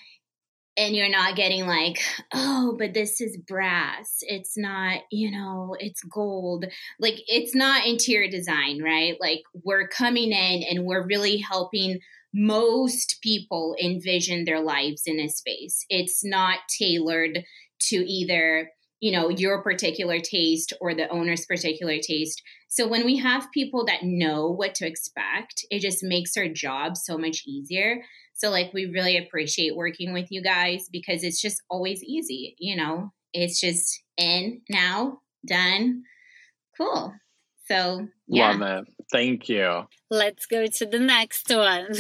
and 0.77 0.95
you're 0.95 1.09
not 1.09 1.37
getting 1.37 1.67
like, 1.67 2.01
oh, 2.35 2.77
but 2.79 2.93
this 2.93 3.21
is 3.21 3.39
brass. 3.49 4.19
It's 4.21 4.59
not, 4.59 5.01
you 5.11 5.31
know, 5.31 5.75
it's 5.79 6.03
gold. 6.03 6.67
Like, 7.01 7.21
it's 7.27 7.55
not 7.55 7.87
interior 7.87 8.31
design, 8.31 8.83
right? 8.83 9.17
Like, 9.21 9.43
we're 9.65 9.89
coming 9.89 10.33
in 10.33 10.63
and 10.63 10.85
we're 10.85 11.07
really 11.07 11.39
helping 11.39 12.01
most 12.35 13.19
people 13.23 13.75
envision 13.83 14.45
their 14.45 14.61
lives 14.61 15.03
in 15.07 15.19
a 15.19 15.29
space. 15.29 15.85
It's 15.89 16.23
not 16.23 16.59
tailored 16.79 17.45
to 17.89 17.97
either, 17.97 18.71
you 19.01 19.13
know, 19.13 19.31
your 19.31 19.63
particular 19.63 20.19
taste 20.21 20.75
or 20.81 20.95
the 20.95 21.09
owner's 21.09 21.47
particular 21.47 21.99
taste. 21.99 22.43
So 22.69 22.87
when 22.87 23.07
we 23.07 23.17
have 23.17 23.47
people 23.55 23.87
that 23.87 24.03
know 24.03 24.51
what 24.51 24.75
to 24.77 24.87
expect, 24.87 25.65
it 25.71 25.81
just 25.81 26.03
makes 26.03 26.37
our 26.37 26.49
job 26.49 26.99
so 26.99 27.17
much 27.17 27.45
easier. 27.47 28.03
So 28.37 28.51
like 28.51 28.73
we 28.75 28.87
really 28.87 29.17
appreciate 29.17 29.75
working 29.75 30.13
with 30.13 30.27
you 30.31 30.43
guys 30.43 30.89
because 30.93 31.25
it's 31.25 31.41
just 31.41 31.63
always 31.71 32.05
easy, 32.05 32.55
you 32.59 32.77
know. 32.77 33.13
It's 33.33 33.61
just 33.61 34.03
in, 34.17 34.61
now, 34.69 35.21
done. 35.47 36.03
Cool. 36.77 37.15
So 37.67 38.07
yeah. 38.29 38.53
Love 38.53 38.63
it. 38.63 38.95
Thank 39.11 39.49
you. 39.49 39.87
Let's 40.11 40.47
go 40.47 40.67
to 40.67 40.87
the 40.87 40.99
next 40.99 41.49
one. 41.51 41.89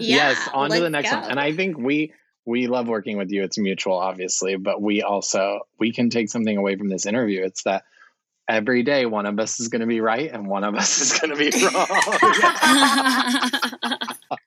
Yeah, 0.00 0.30
yes, 0.30 0.48
on 0.54 0.70
to 0.70 0.76
the 0.76 0.90
let's 0.90 0.92
next 0.92 1.12
one. 1.12 1.30
And 1.30 1.40
I 1.40 1.52
think 1.54 1.76
we 1.76 2.12
we 2.46 2.68
love 2.68 2.88
working 2.88 3.18
with 3.18 3.30
you. 3.30 3.42
It's 3.42 3.58
mutual, 3.58 3.96
obviously, 3.96 4.56
but 4.56 4.80
we 4.80 5.02
also 5.02 5.60
we 5.78 5.92
can 5.92 6.10
take 6.10 6.30
something 6.30 6.56
away 6.56 6.76
from 6.76 6.88
this 6.88 7.06
interview. 7.06 7.42
It's 7.44 7.64
that 7.64 7.84
every 8.48 8.82
day 8.82 9.06
one 9.06 9.26
of 9.26 9.38
us 9.38 9.60
is 9.60 9.68
going 9.68 9.80
to 9.80 9.86
be 9.86 10.00
right 10.00 10.30
and 10.30 10.48
one 10.48 10.64
of 10.64 10.74
us 10.74 11.00
is 11.00 11.18
going 11.18 11.30
to 11.30 11.36
be 11.36 11.50
wrong. 13.90 13.98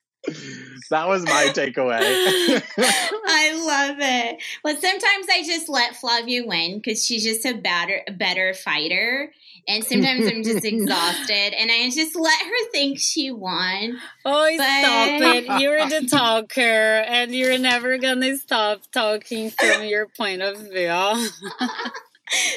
that 0.90 1.08
was 1.08 1.24
my 1.24 1.50
takeaway. 1.54 2.00
I 2.78 3.52
love 3.66 3.96
it. 4.00 4.42
Well, 4.62 4.76
sometimes 4.76 5.26
I 5.32 5.42
just 5.44 5.68
let 5.68 5.96
Flavia 5.96 6.44
win 6.46 6.78
because 6.78 7.04
she's 7.04 7.24
just 7.24 7.44
a 7.44 7.54
better, 7.54 8.02
better 8.16 8.54
fighter, 8.54 9.32
and 9.66 9.82
sometimes 9.84 10.26
I'm 10.26 10.42
just 10.42 10.64
exhausted, 10.64 11.54
and 11.58 11.70
I 11.70 11.90
just 11.90 12.14
let 12.16 12.38
her 12.40 12.70
think 12.72 12.98
she 12.98 13.30
won. 13.30 13.98
oh, 14.24 14.50
But- 14.56 14.80
stop 14.82 15.34
it. 15.34 15.60
You're 15.62 15.88
the 15.88 16.06
talker, 16.08 16.60
and 16.60 17.34
you're 17.34 17.58
never 17.58 17.98
gonna 17.98 18.36
stop 18.38 18.82
talking 18.92 19.50
from 19.50 19.84
your 19.84 20.06
point 20.08 20.42
of 20.42 20.58
view. 20.58 21.28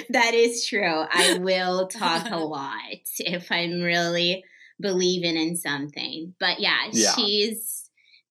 that 0.10 0.34
is 0.34 0.66
true. 0.66 1.06
I 1.12 1.38
will 1.40 1.88
talk 1.88 2.28
a 2.32 2.38
lot 2.38 2.80
if 3.20 3.52
I'm 3.52 3.82
really 3.82 4.44
believing 4.80 5.36
in 5.36 5.56
something. 5.56 6.34
But 6.40 6.60
yeah, 6.60 6.78
Yeah. 6.92 7.14
she's 7.16 7.77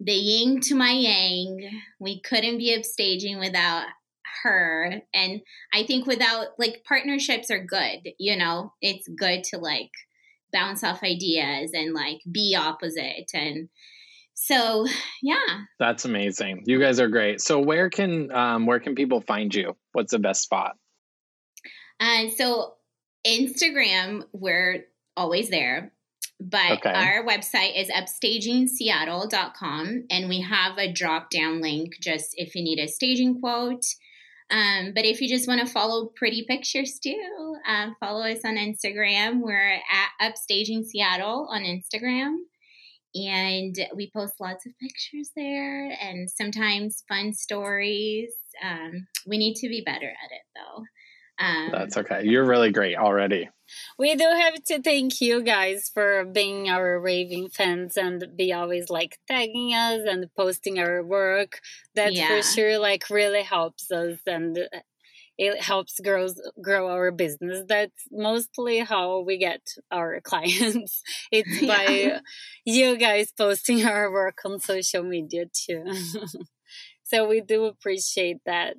the 0.01 0.13
yin 0.13 0.61
to 0.63 0.75
my 0.75 0.91
yang. 0.91 1.71
We 1.99 2.21
couldn't 2.21 2.59
be 2.59 2.77
upstaging 2.77 3.39
without 3.39 3.87
her. 4.43 5.01
And 5.15 5.41
I 5.73 5.85
think 5.85 6.07
without 6.07 6.49
like 6.59 6.85
partnerships 6.87 7.51
are 7.51 7.65
good, 7.65 8.11
you 8.19 8.37
know, 8.37 8.73
it's 8.81 9.09
good 9.09 9.45
to 9.45 9.59
like 9.59 9.91
bounce 10.53 10.85
off 10.85 11.03
ideas 11.03 11.73
and 11.75 11.95
like 11.95 12.21
be 12.31 12.57
opposite. 12.59 13.31
And 13.35 13.69
so, 14.35 14.87
yeah. 15.23 15.65
That's 15.79 16.05
amazing. 16.05 16.65
You 16.67 16.79
guys 16.79 17.01
are 17.01 17.09
great. 17.09 17.41
So 17.41 17.59
where 17.59 17.91
can 17.91 18.31
um, 18.33 18.67
where 18.67 18.81
can 18.81 18.95
people 18.95 19.21
find 19.23 19.55
you? 19.55 19.77
What's 19.93 20.13
the 20.13 20.19
best 20.19 20.43
spot? 20.43 20.77
And 21.99 22.33
so 22.33 22.75
Instagram, 23.27 24.25
we're 24.33 24.85
always 25.17 25.49
there. 25.49 25.93
But 26.39 26.73
Okay. 26.85 26.93
our 26.93 27.25
website 27.25 27.75
is 27.81 27.89
upstagingseattle.com 27.91 30.05
and 30.11 30.29
we 30.29 30.41
have 30.43 30.77
a 30.79 30.93
drop 30.93 31.31
down 31.31 31.61
link 31.61 31.95
just 32.01 32.35
if 32.37 32.55
you 32.55 32.63
need 32.63 32.79
a 32.79 32.87
staging 32.89 33.41
quote. 33.41 33.85
Um, 34.51 34.93
but 34.95 35.05
if 35.05 35.21
you 35.21 35.29
just 35.29 35.49
want 35.49 35.61
to 35.61 35.67
follow 35.73 36.07
pretty 36.15 36.45
pictures 36.47 36.99
too, 37.03 37.57
um, 37.67 37.97
follow 37.99 38.23
us 38.25 38.45
on 38.45 38.55
Instagram. 38.57 39.41
We're 39.41 39.81
at 39.91 40.11
Upstaging 40.23 40.85
Seattle 40.85 41.49
on 41.51 41.63
Instagram. 41.63 42.37
And 43.15 43.75
we 43.95 44.11
post 44.15 44.35
lots 44.41 44.67
of 44.67 44.73
pictures 44.79 45.31
there 45.35 45.91
and 46.03 46.31
sometimes 46.31 47.03
fun 47.09 47.33
stories. 47.33 48.31
Um, 48.63 49.07
we 49.27 49.39
need 49.39 49.55
to 49.57 49.69
be 49.69 49.81
better 49.85 50.09
at 50.09 50.31
it 50.33 50.43
though. 50.55 50.85
Um, 51.39 51.69
That's 51.73 51.97
okay. 51.99 52.23
You're 52.25 52.45
really 52.47 52.71
great 52.73 52.97
already. 52.97 53.49
We 53.99 54.15
do 54.15 54.25
have 54.25 54.55
to 54.65 54.81
thank 54.81 55.21
you 55.21 55.43
guys 55.43 55.91
for 55.93 56.25
being 56.25 56.69
our 56.71 57.01
raving 57.01 57.49
fans 57.51 57.97
and 57.97 58.25
be 58.37 58.53
always 58.53 58.89
like 58.91 59.19
tagging 59.29 59.75
us 59.75 60.01
and 60.09 60.27
posting 60.37 60.79
our 60.79 61.03
work. 61.03 61.61
That 61.95 62.13
Yeah. 62.15 62.29
for 62.29 62.43
sure 62.43 62.79
like 62.79 63.11
really 63.11 63.43
helps 63.43 63.91
us 63.91 64.19
and 64.27 64.57
it 65.37 65.61
helps 65.63 66.01
grow 66.01 66.29
grow 66.63 66.89
our 66.89 67.11
business. 67.11 67.65
That's 67.69 68.05
mostly 68.11 68.79
how 68.79 69.21
we 69.21 69.37
get 69.37 69.61
our 69.91 70.21
clients. 70.25 71.03
It's 71.31 71.61
Yeah. 71.61 71.77
by 71.77 72.21
you 72.65 72.97
guys 72.97 73.33
posting 73.37 73.85
our 73.85 74.11
work 74.11 74.39
on 74.45 74.61
social 74.61 75.03
media 75.03 75.45
too. 75.53 75.85
so 77.03 77.29
we 77.29 77.41
do 77.41 77.65
appreciate 77.67 78.39
that. 78.47 78.77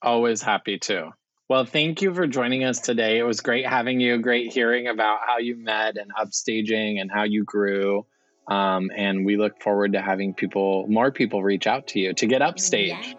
Always 0.00 0.42
happy 0.42 0.78
to. 0.80 1.10
Well, 1.48 1.64
thank 1.64 2.02
you 2.02 2.12
for 2.12 2.26
joining 2.26 2.64
us 2.64 2.80
today. 2.80 3.18
It 3.18 3.22
was 3.22 3.40
great 3.40 3.66
having 3.66 4.00
you. 4.00 4.18
Great 4.18 4.52
hearing 4.52 4.88
about 4.88 5.20
how 5.24 5.38
you 5.38 5.56
met 5.56 5.96
and 5.96 6.12
upstaging 6.14 7.00
and 7.00 7.08
how 7.10 7.22
you 7.22 7.44
grew. 7.44 8.04
Um, 8.48 8.90
and 8.96 9.24
we 9.24 9.36
look 9.36 9.62
forward 9.62 9.92
to 9.92 10.02
having 10.02 10.34
people, 10.34 10.86
more 10.88 11.12
people, 11.12 11.42
reach 11.44 11.66
out 11.68 11.86
to 11.88 12.00
you 12.00 12.14
to 12.14 12.26
get 12.26 12.42
upstage. 12.42 12.88
Yeah. 12.88 13.12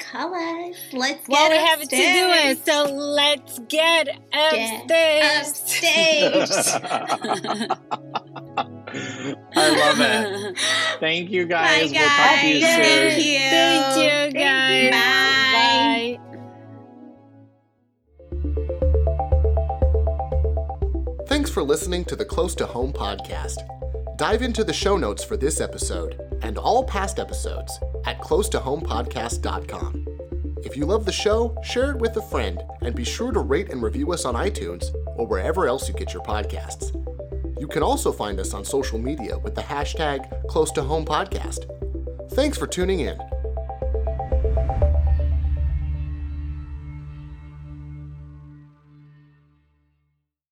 Call 0.00 0.34
us. 0.34 0.76
Let's 0.92 1.20
get 1.20 1.28
Well, 1.28 1.50
we 1.50 1.56
have 1.56 1.80
to 1.80 1.86
do 1.86 1.96
it. 1.96 2.64
So 2.64 2.84
let's 2.94 3.58
get 3.68 4.08
Get 4.32 4.82
upstairs. 4.82 6.48
upstage. 6.48 6.82
I 9.56 9.68
love 9.68 10.00
it. 10.00 10.58
Thank 11.00 11.30
you 11.30 11.46
guys. 11.46 11.92
Bye, 11.92 11.98
We'll 11.98 12.08
talk 12.08 12.40
to 12.40 12.48
you 12.48 12.60
soon. 12.60 12.82
Thank 12.82 13.24
you. 13.24 13.38
Thank 13.38 14.34
you, 14.34 14.40
guys. 14.40 14.90
Bye. 14.90 14.96
Bye. 14.96 15.27
For 21.58 21.64
listening 21.64 22.04
to 22.04 22.14
the 22.14 22.24
Close 22.24 22.54
to 22.54 22.64
Home 22.64 22.92
podcast. 22.92 23.66
Dive 24.16 24.42
into 24.42 24.62
the 24.62 24.72
show 24.72 24.96
notes 24.96 25.24
for 25.24 25.36
this 25.36 25.60
episode 25.60 26.16
and 26.40 26.56
all 26.56 26.84
past 26.84 27.18
episodes 27.18 27.80
at 28.04 28.20
closetohomepodcast.com. 28.20 30.06
If 30.62 30.76
you 30.76 30.86
love 30.86 31.04
the 31.04 31.10
show, 31.10 31.58
share 31.64 31.90
it 31.90 31.98
with 31.98 32.16
a 32.16 32.22
friend 32.22 32.62
and 32.82 32.94
be 32.94 33.02
sure 33.02 33.32
to 33.32 33.40
rate 33.40 33.70
and 33.70 33.82
review 33.82 34.12
us 34.12 34.24
on 34.24 34.36
iTunes 34.36 34.94
or 35.16 35.26
wherever 35.26 35.66
else 35.66 35.88
you 35.88 35.94
get 35.94 36.14
your 36.14 36.22
podcasts. 36.22 36.94
You 37.58 37.66
can 37.66 37.82
also 37.82 38.12
find 38.12 38.38
us 38.38 38.54
on 38.54 38.64
social 38.64 39.00
media 39.00 39.36
with 39.36 39.56
the 39.56 39.62
hashtag 39.62 40.46
Close 40.46 40.70
to 40.70 40.82
Home 40.82 41.04
Podcast. 41.04 41.64
Thanks 42.34 42.56
for 42.56 42.68
tuning 42.68 43.00
in. 43.00 43.18